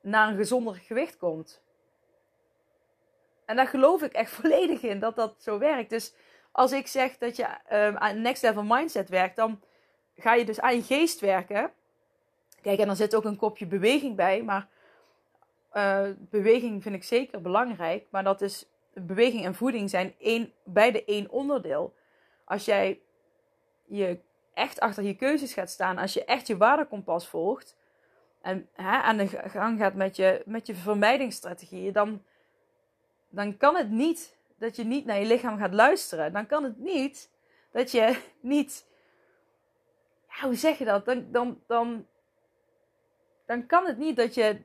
naar 0.00 0.28
een 0.28 0.36
gezonder 0.36 0.74
gewicht 0.74 1.16
komt. 1.16 1.62
En 3.44 3.56
daar 3.56 3.66
geloof 3.66 4.02
ik 4.02 4.12
echt 4.12 4.30
volledig 4.40 4.82
in 4.82 4.98
dat 4.98 5.16
dat 5.16 5.34
zo 5.38 5.58
werkt. 5.58 5.90
Dus 5.90 6.14
als 6.52 6.72
ik 6.72 6.86
zeg 6.86 7.18
dat 7.18 7.36
je 7.36 7.46
um, 7.72 7.96
aan 7.96 8.22
next 8.22 8.42
level 8.42 8.62
mindset 8.62 9.08
werkt, 9.08 9.36
dan 9.36 9.60
ga 10.18 10.34
je 10.34 10.44
dus 10.44 10.60
aan 10.60 10.76
je 10.76 10.82
geest 10.82 11.20
werken. 11.20 11.72
Kijk, 12.62 12.78
en 12.78 12.86
dan 12.86 12.96
zit 12.96 13.14
ook 13.14 13.24
een 13.24 13.36
kopje 13.36 13.66
beweging 13.66 14.16
bij. 14.16 14.42
Maar 14.42 14.68
uh, 15.72 16.08
beweging 16.18 16.82
vind 16.82 16.94
ik 16.94 17.04
zeker 17.04 17.40
belangrijk. 17.40 18.06
Maar 18.10 18.24
dat 18.24 18.40
is 18.40 18.66
beweging 18.92 19.44
en 19.44 19.54
voeding 19.54 19.90
zijn 19.90 20.14
één, 20.18 20.52
beide 20.64 21.04
één 21.04 21.30
onderdeel. 21.30 21.94
Als 22.44 22.64
jij 22.64 23.00
je 23.84 24.18
echt 24.54 24.80
achter 24.80 25.02
je 25.02 25.16
keuzes 25.16 25.52
gaat 25.52 25.70
staan, 25.70 25.98
als 25.98 26.12
je 26.12 26.24
echt 26.24 26.46
je 26.46 26.56
waardekompas 26.56 27.28
volgt 27.28 27.76
en 28.40 28.68
hè, 28.72 28.98
aan 28.98 29.16
de 29.16 29.26
gang 29.28 29.78
gaat 29.78 29.94
met 29.94 30.16
je, 30.16 30.42
met 30.44 30.66
je 30.66 30.74
vermijdingsstrategieën, 30.74 31.92
dan, 31.92 32.22
dan 33.28 33.56
kan 33.56 33.76
het 33.76 33.90
niet 33.90 34.36
dat 34.56 34.76
je 34.76 34.84
niet 34.84 35.04
naar 35.04 35.18
je 35.18 35.26
lichaam 35.26 35.58
gaat 35.58 35.74
luisteren. 35.74 36.32
Dan 36.32 36.46
kan 36.46 36.64
het 36.64 36.78
niet 36.78 37.30
dat 37.72 37.90
je 37.90 38.18
niet. 38.40 38.86
Hoe 40.40 40.54
zeg 40.54 40.78
je 40.78 40.84
dat? 40.84 41.04
Dan, 41.04 41.26
dan, 41.30 41.62
dan, 41.66 42.06
dan 43.46 43.66
kan 43.66 43.86
het 43.86 43.98
niet 43.98 44.16
dat 44.16 44.34
je 44.34 44.60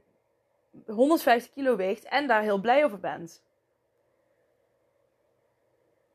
150 0.86 1.54
kilo 1.54 1.76
weegt 1.76 2.04
en 2.04 2.28
daar 2.28 2.42
heel 2.42 2.62
blij 2.62 2.86
over 2.86 3.00
bent. 3.00 3.44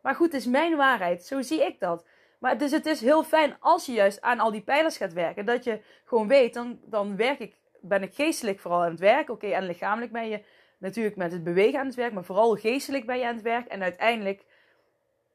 Maar 0.01 0.14
goed, 0.14 0.33
het 0.33 0.40
is 0.40 0.47
mijn 0.47 0.77
waarheid. 0.77 1.25
Zo 1.25 1.42
zie 1.42 1.64
ik 1.64 1.81
dat. 1.81 2.05
Maar 2.38 2.59
dus 2.59 2.71
het 2.71 2.87
is 2.87 3.01
heel 3.01 3.25
fijn 3.25 3.57
als 3.61 3.87
je 3.87 3.92
juist 3.92 4.21
aan 4.21 4.40
al 4.40 4.51
die 4.51 4.62
pijlers 4.62 4.97
gaat 4.97 5.12
werken. 5.12 5.47
Dat 5.47 5.64
je 5.64 5.81
gewoon 6.05 6.29
weet, 6.29 6.55
dan, 6.55 6.81
dan 6.85 7.16
werk 7.16 7.38
ik, 7.38 7.55
ben 7.81 8.03
ik 8.03 8.14
geestelijk 8.14 8.59
vooral 8.59 8.83
aan 8.83 8.90
het 8.90 9.01
werk. 9.01 9.31
Oké, 9.31 9.47
en 9.47 9.66
lichamelijk 9.66 10.12
ben 10.12 10.29
je 10.29 10.42
natuurlijk 10.79 11.16
met 11.16 11.33
het 11.33 11.44
bewegen 11.44 11.81
aan 11.81 11.87
het 11.87 11.94
werk. 11.94 12.12
Maar 12.12 12.25
vooral 12.25 12.57
geestelijk 12.57 13.07
ben 13.07 13.18
je 13.18 13.27
aan 13.27 13.35
het 13.35 13.42
werk. 13.42 13.66
En 13.66 13.83
uiteindelijk 13.83 14.44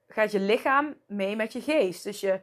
gaat 0.08 0.32
je 0.32 0.40
lichaam 0.40 0.96
mee 1.06 1.36
met 1.36 1.54
je 1.54 1.62
geest. 1.62 2.04
Dus 2.04 2.20
je 2.20 2.40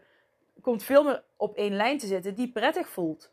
komt 0.61 0.83
veel 0.83 1.05
meer 1.05 1.23
op 1.37 1.57
één 1.57 1.77
lijn 1.77 1.99
te 1.99 2.07
zitten 2.07 2.35
die 2.35 2.53
prettig 2.53 2.89
voelt. 2.89 3.31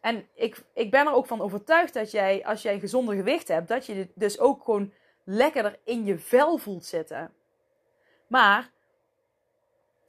En 0.00 0.28
ik, 0.34 0.64
ik 0.72 0.90
ben 0.90 1.06
er 1.06 1.12
ook 1.12 1.26
van 1.26 1.40
overtuigd 1.40 1.94
dat 1.94 2.10
jij, 2.10 2.44
als 2.44 2.62
jij 2.62 2.74
een 2.74 2.80
gezonder 2.80 3.14
gewicht 3.14 3.48
hebt, 3.48 3.68
dat 3.68 3.86
je 3.86 4.08
dus 4.14 4.38
ook 4.38 4.64
gewoon 4.64 4.92
lekkerder 5.24 5.78
in 5.84 6.04
je 6.04 6.18
vel 6.18 6.56
voelt 6.56 6.84
zitten. 6.84 7.32
Maar 8.26 8.70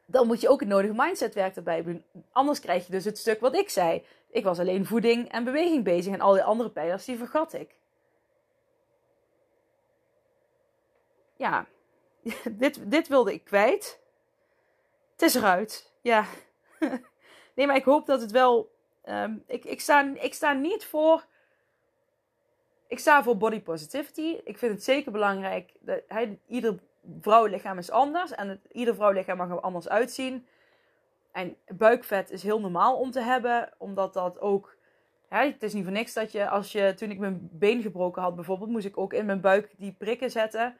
dan 0.05 0.27
moet 0.27 0.41
je 0.41 0.49
ook 0.49 0.59
het 0.59 0.69
nodige 0.69 0.93
mindsetwerk 0.93 1.55
erbij 1.55 1.83
doen. 1.83 2.05
Anders 2.31 2.59
krijg 2.59 2.85
je 2.85 2.91
dus 2.91 3.05
het 3.05 3.17
stuk 3.17 3.39
wat 3.39 3.55
ik 3.55 3.69
zei. 3.69 4.05
Ik 4.29 4.43
was 4.43 4.59
alleen 4.59 4.85
voeding 4.85 5.31
en 5.31 5.43
beweging 5.43 5.83
bezig 5.83 6.13
en 6.13 6.21
al 6.21 6.33
die 6.33 6.43
andere 6.43 6.69
pijlers 6.69 7.05
die 7.05 7.17
vergat 7.17 7.53
ik. 7.53 7.75
Ja, 11.35 11.65
dit, 12.51 12.91
dit 12.91 13.07
wilde 13.07 13.33
ik 13.33 13.43
kwijt. 13.43 13.99
Het 15.11 15.21
is 15.21 15.35
eruit. 15.35 15.91
Ja. 16.07 16.25
nee, 17.55 17.67
maar 17.67 17.75
ik 17.75 17.83
hoop 17.83 18.05
dat 18.05 18.21
het 18.21 18.31
wel. 18.31 18.71
Um, 19.09 19.43
ik, 19.47 19.65
ik, 19.65 19.81
sta, 19.81 20.13
ik 20.13 20.33
sta 20.33 20.53
niet 20.53 20.85
voor. 20.85 21.25
Ik 22.87 22.99
sta 22.99 23.23
voor 23.23 23.37
body 23.37 23.61
positivity. 23.61 24.39
Ik 24.43 24.57
vind 24.57 24.71
het 24.71 24.83
zeker 24.83 25.11
belangrijk 25.11 25.73
dat 25.79 26.01
hij, 26.07 26.39
ieder 26.47 26.79
vrouwenlichaam 27.21 27.77
is 27.77 27.91
anders 27.91 28.31
en 28.31 28.49
het, 28.49 28.59
ieder 28.71 28.95
vrouwenlichaam 28.95 29.37
mag 29.37 29.49
er 29.49 29.59
anders 29.59 29.89
uitzien. 29.89 30.47
En 31.31 31.55
buikvet 31.67 32.31
is 32.31 32.43
heel 32.43 32.59
normaal 32.59 32.97
om 32.97 33.11
te 33.11 33.21
hebben, 33.21 33.73
omdat 33.77 34.13
dat 34.13 34.39
ook. 34.39 34.75
Hè, 35.27 35.45
het 35.45 35.63
is 35.63 35.73
niet 35.73 35.83
voor 35.83 35.93
niks 35.93 36.13
dat 36.13 36.31
je, 36.31 36.49
als 36.49 36.71
je, 36.71 36.93
toen 36.93 37.11
ik 37.11 37.19
mijn 37.19 37.49
been 37.51 37.81
gebroken 37.81 38.21
had 38.21 38.35
bijvoorbeeld, 38.35 38.69
moest 38.69 38.85
ik 38.85 38.97
ook 38.97 39.13
in 39.13 39.25
mijn 39.25 39.41
buik 39.41 39.73
die 39.77 39.95
prikken 39.97 40.31
zetten, 40.31 40.77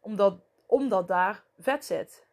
omdat, 0.00 0.40
omdat 0.66 1.08
daar 1.08 1.42
vet 1.58 1.84
zit. 1.84 2.30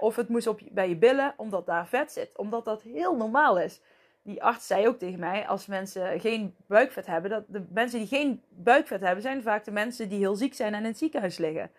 Of 0.00 0.16
het 0.16 0.28
moest 0.28 0.46
op, 0.46 0.60
bij 0.70 0.88
je 0.88 0.96
billen, 0.96 1.34
omdat 1.36 1.66
daar 1.66 1.86
vet 1.86 2.12
zit. 2.12 2.30
Omdat 2.36 2.64
dat 2.64 2.82
heel 2.82 3.16
normaal 3.16 3.58
is. 3.58 3.80
Die 4.22 4.42
arts 4.42 4.66
zei 4.66 4.88
ook 4.88 4.98
tegen 4.98 5.18
mij, 5.18 5.48
als 5.48 5.66
mensen 5.66 6.20
geen 6.20 6.54
buikvet 6.66 7.06
hebben, 7.06 7.30
dat 7.30 7.44
de 7.46 7.64
mensen 7.70 7.98
die 7.98 8.08
geen 8.08 8.42
buikvet 8.48 9.00
hebben, 9.00 9.22
zijn 9.22 9.42
vaak 9.42 9.64
de 9.64 9.70
mensen 9.70 10.08
die 10.08 10.18
heel 10.18 10.36
ziek 10.36 10.54
zijn 10.54 10.74
en 10.74 10.80
in 10.80 10.86
het 10.86 10.98
ziekenhuis 10.98 11.38
liggen. 11.38 11.70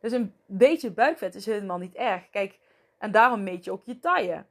Dus 0.00 0.12
een 0.12 0.34
beetje 0.46 0.90
buikvet 0.90 1.34
is 1.34 1.46
helemaal 1.46 1.78
niet 1.78 1.94
erg. 1.94 2.30
Kijk, 2.30 2.58
en 2.98 3.10
daarom 3.10 3.42
meet 3.42 3.64
je 3.64 3.70
ook 3.70 3.82
je 3.84 4.00
taille. 4.00 4.44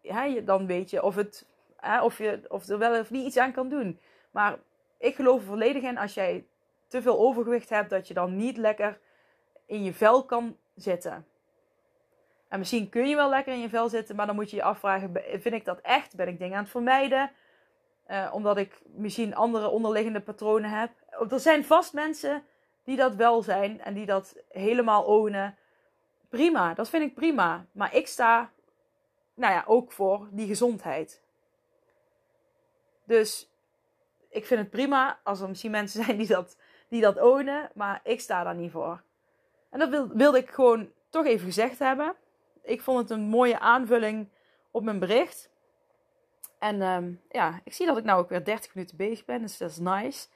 Ja, 0.00 0.40
dan 0.40 0.66
weet 0.66 0.90
je 0.90 1.02
of 1.02 1.14
het 1.14 1.46
hè, 1.76 2.02
of 2.02 2.18
je 2.18 2.40
of 2.48 2.68
er 2.68 2.78
wel 2.78 3.00
of 3.00 3.10
niet 3.10 3.26
iets 3.26 3.36
aan 3.36 3.52
kan 3.52 3.68
doen. 3.68 3.98
Maar 4.30 4.58
ik 4.98 5.14
geloof 5.14 5.40
er 5.40 5.46
volledig 5.46 5.82
in 5.82 5.98
als 5.98 6.14
jij 6.14 6.46
te 6.86 7.02
veel 7.02 7.18
overgewicht 7.18 7.68
hebt, 7.68 7.90
dat 7.90 8.08
je 8.08 8.14
dan 8.14 8.36
niet 8.36 8.56
lekker 8.56 8.98
in 9.66 9.84
je 9.84 9.92
vel 9.92 10.24
kan 10.24 10.56
zitten. 10.74 11.26
En 12.48 12.58
misschien 12.58 12.88
kun 12.88 13.08
je 13.08 13.16
wel 13.16 13.28
lekker 13.28 13.52
in 13.52 13.60
je 13.60 13.68
vel 13.68 13.88
zitten, 13.88 14.16
maar 14.16 14.26
dan 14.26 14.34
moet 14.34 14.50
je 14.50 14.56
je 14.56 14.62
afvragen: 14.62 15.22
vind 15.30 15.54
ik 15.54 15.64
dat 15.64 15.80
echt? 15.80 16.16
Ben 16.16 16.28
ik 16.28 16.38
dingen 16.38 16.56
aan 16.56 16.62
het 16.62 16.70
vermijden? 16.70 17.30
Uh, 18.10 18.30
omdat 18.32 18.56
ik 18.56 18.82
misschien 18.84 19.34
andere 19.34 19.68
onderliggende 19.68 20.20
patronen 20.20 20.70
heb. 20.70 20.90
Er 21.30 21.40
zijn 21.40 21.64
vast 21.64 21.92
mensen 21.92 22.42
die 22.84 22.96
dat 22.96 23.14
wel 23.14 23.42
zijn 23.42 23.80
en 23.80 23.94
die 23.94 24.06
dat 24.06 24.36
helemaal 24.48 25.04
ownen. 25.04 25.56
Prima, 26.28 26.74
dat 26.74 26.88
vind 26.88 27.02
ik 27.02 27.14
prima. 27.14 27.66
Maar 27.72 27.94
ik 27.94 28.06
sta, 28.06 28.50
nou 29.34 29.52
ja, 29.52 29.64
ook 29.66 29.92
voor 29.92 30.28
die 30.30 30.46
gezondheid. 30.46 31.22
Dus 33.04 33.50
ik 34.28 34.46
vind 34.46 34.60
het 34.60 34.70
prima 34.70 35.20
als 35.22 35.40
er 35.40 35.48
misschien 35.48 35.70
mensen 35.70 36.02
zijn 36.04 36.16
die 36.16 36.26
dat, 36.26 36.56
die 36.88 37.00
dat 37.00 37.20
ownen, 37.20 37.70
maar 37.74 38.00
ik 38.04 38.20
sta 38.20 38.44
daar 38.44 38.54
niet 38.54 38.72
voor. 38.72 39.02
En 39.70 39.78
dat 39.78 39.88
wil, 39.88 40.08
wilde 40.08 40.38
ik 40.38 40.50
gewoon 40.50 40.92
toch 41.10 41.26
even 41.26 41.46
gezegd 41.46 41.78
hebben. 41.78 42.14
Ik 42.68 42.82
vond 42.82 42.98
het 42.98 43.10
een 43.10 43.24
mooie 43.24 43.58
aanvulling 43.58 44.28
op 44.70 44.82
mijn 44.82 44.98
bericht. 44.98 45.50
En 46.58 46.82
ehm, 46.82 47.12
ja, 47.30 47.60
ik 47.64 47.72
zie 47.72 47.86
dat 47.86 47.96
ik 47.96 48.04
nou 48.04 48.20
ook 48.20 48.28
weer 48.28 48.44
30 48.44 48.74
minuten 48.74 48.96
bezig 48.96 49.24
ben, 49.24 49.42
dus 49.42 49.58
dat 49.58 49.70
is 49.70 49.78
nice. 49.78 50.26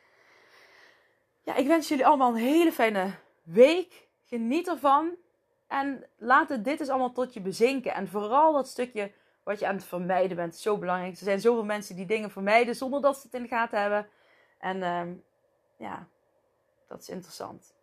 Ja, 1.42 1.54
ik 1.54 1.66
wens 1.66 1.88
jullie 1.88 2.06
allemaal 2.06 2.30
een 2.30 2.42
hele 2.42 2.72
fijne 2.72 3.14
week. 3.42 4.08
Geniet 4.24 4.68
ervan. 4.68 5.10
En 5.66 6.06
laat 6.16 6.48
het 6.48 6.64
dit 6.64 6.80
eens 6.80 6.88
allemaal 6.88 7.12
tot 7.12 7.34
je 7.34 7.40
bezinken. 7.40 7.94
En 7.94 8.08
vooral 8.08 8.52
dat 8.52 8.68
stukje 8.68 9.12
wat 9.42 9.58
je 9.58 9.66
aan 9.66 9.74
het 9.74 9.84
vermijden 9.84 10.36
bent, 10.36 10.56
zo 10.56 10.78
belangrijk. 10.78 11.12
Er 11.12 11.24
zijn 11.24 11.40
zoveel 11.40 11.64
mensen 11.64 11.96
die 11.96 12.06
dingen 12.06 12.30
vermijden 12.30 12.76
zonder 12.76 13.00
dat 13.00 13.16
ze 13.16 13.22
het 13.26 13.34
in 13.34 13.42
de 13.42 13.48
gaten 13.48 13.80
hebben. 13.80 14.08
En 14.58 14.82
ehm, 14.82 15.14
ja, 15.76 16.06
dat 16.88 17.00
is 17.00 17.08
interessant. 17.08 17.74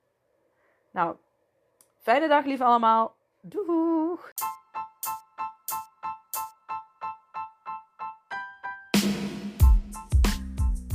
Nou, 0.92 1.16
fijne 1.98 2.28
dag 2.28 2.46
lief 2.46 2.62
allemaal. 2.62 3.16
Doeg! 3.41 4.34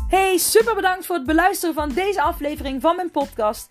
Hey, 0.09 0.39
super 0.39 0.75
bedankt 0.75 1.07
voor 1.07 1.17
het 1.17 1.27
beluisteren 1.27 1.75
van 1.75 1.89
deze 1.89 2.23
aflevering 2.23 2.81
van 2.81 2.97
mijn 2.97 3.11
podcast. 3.11 3.71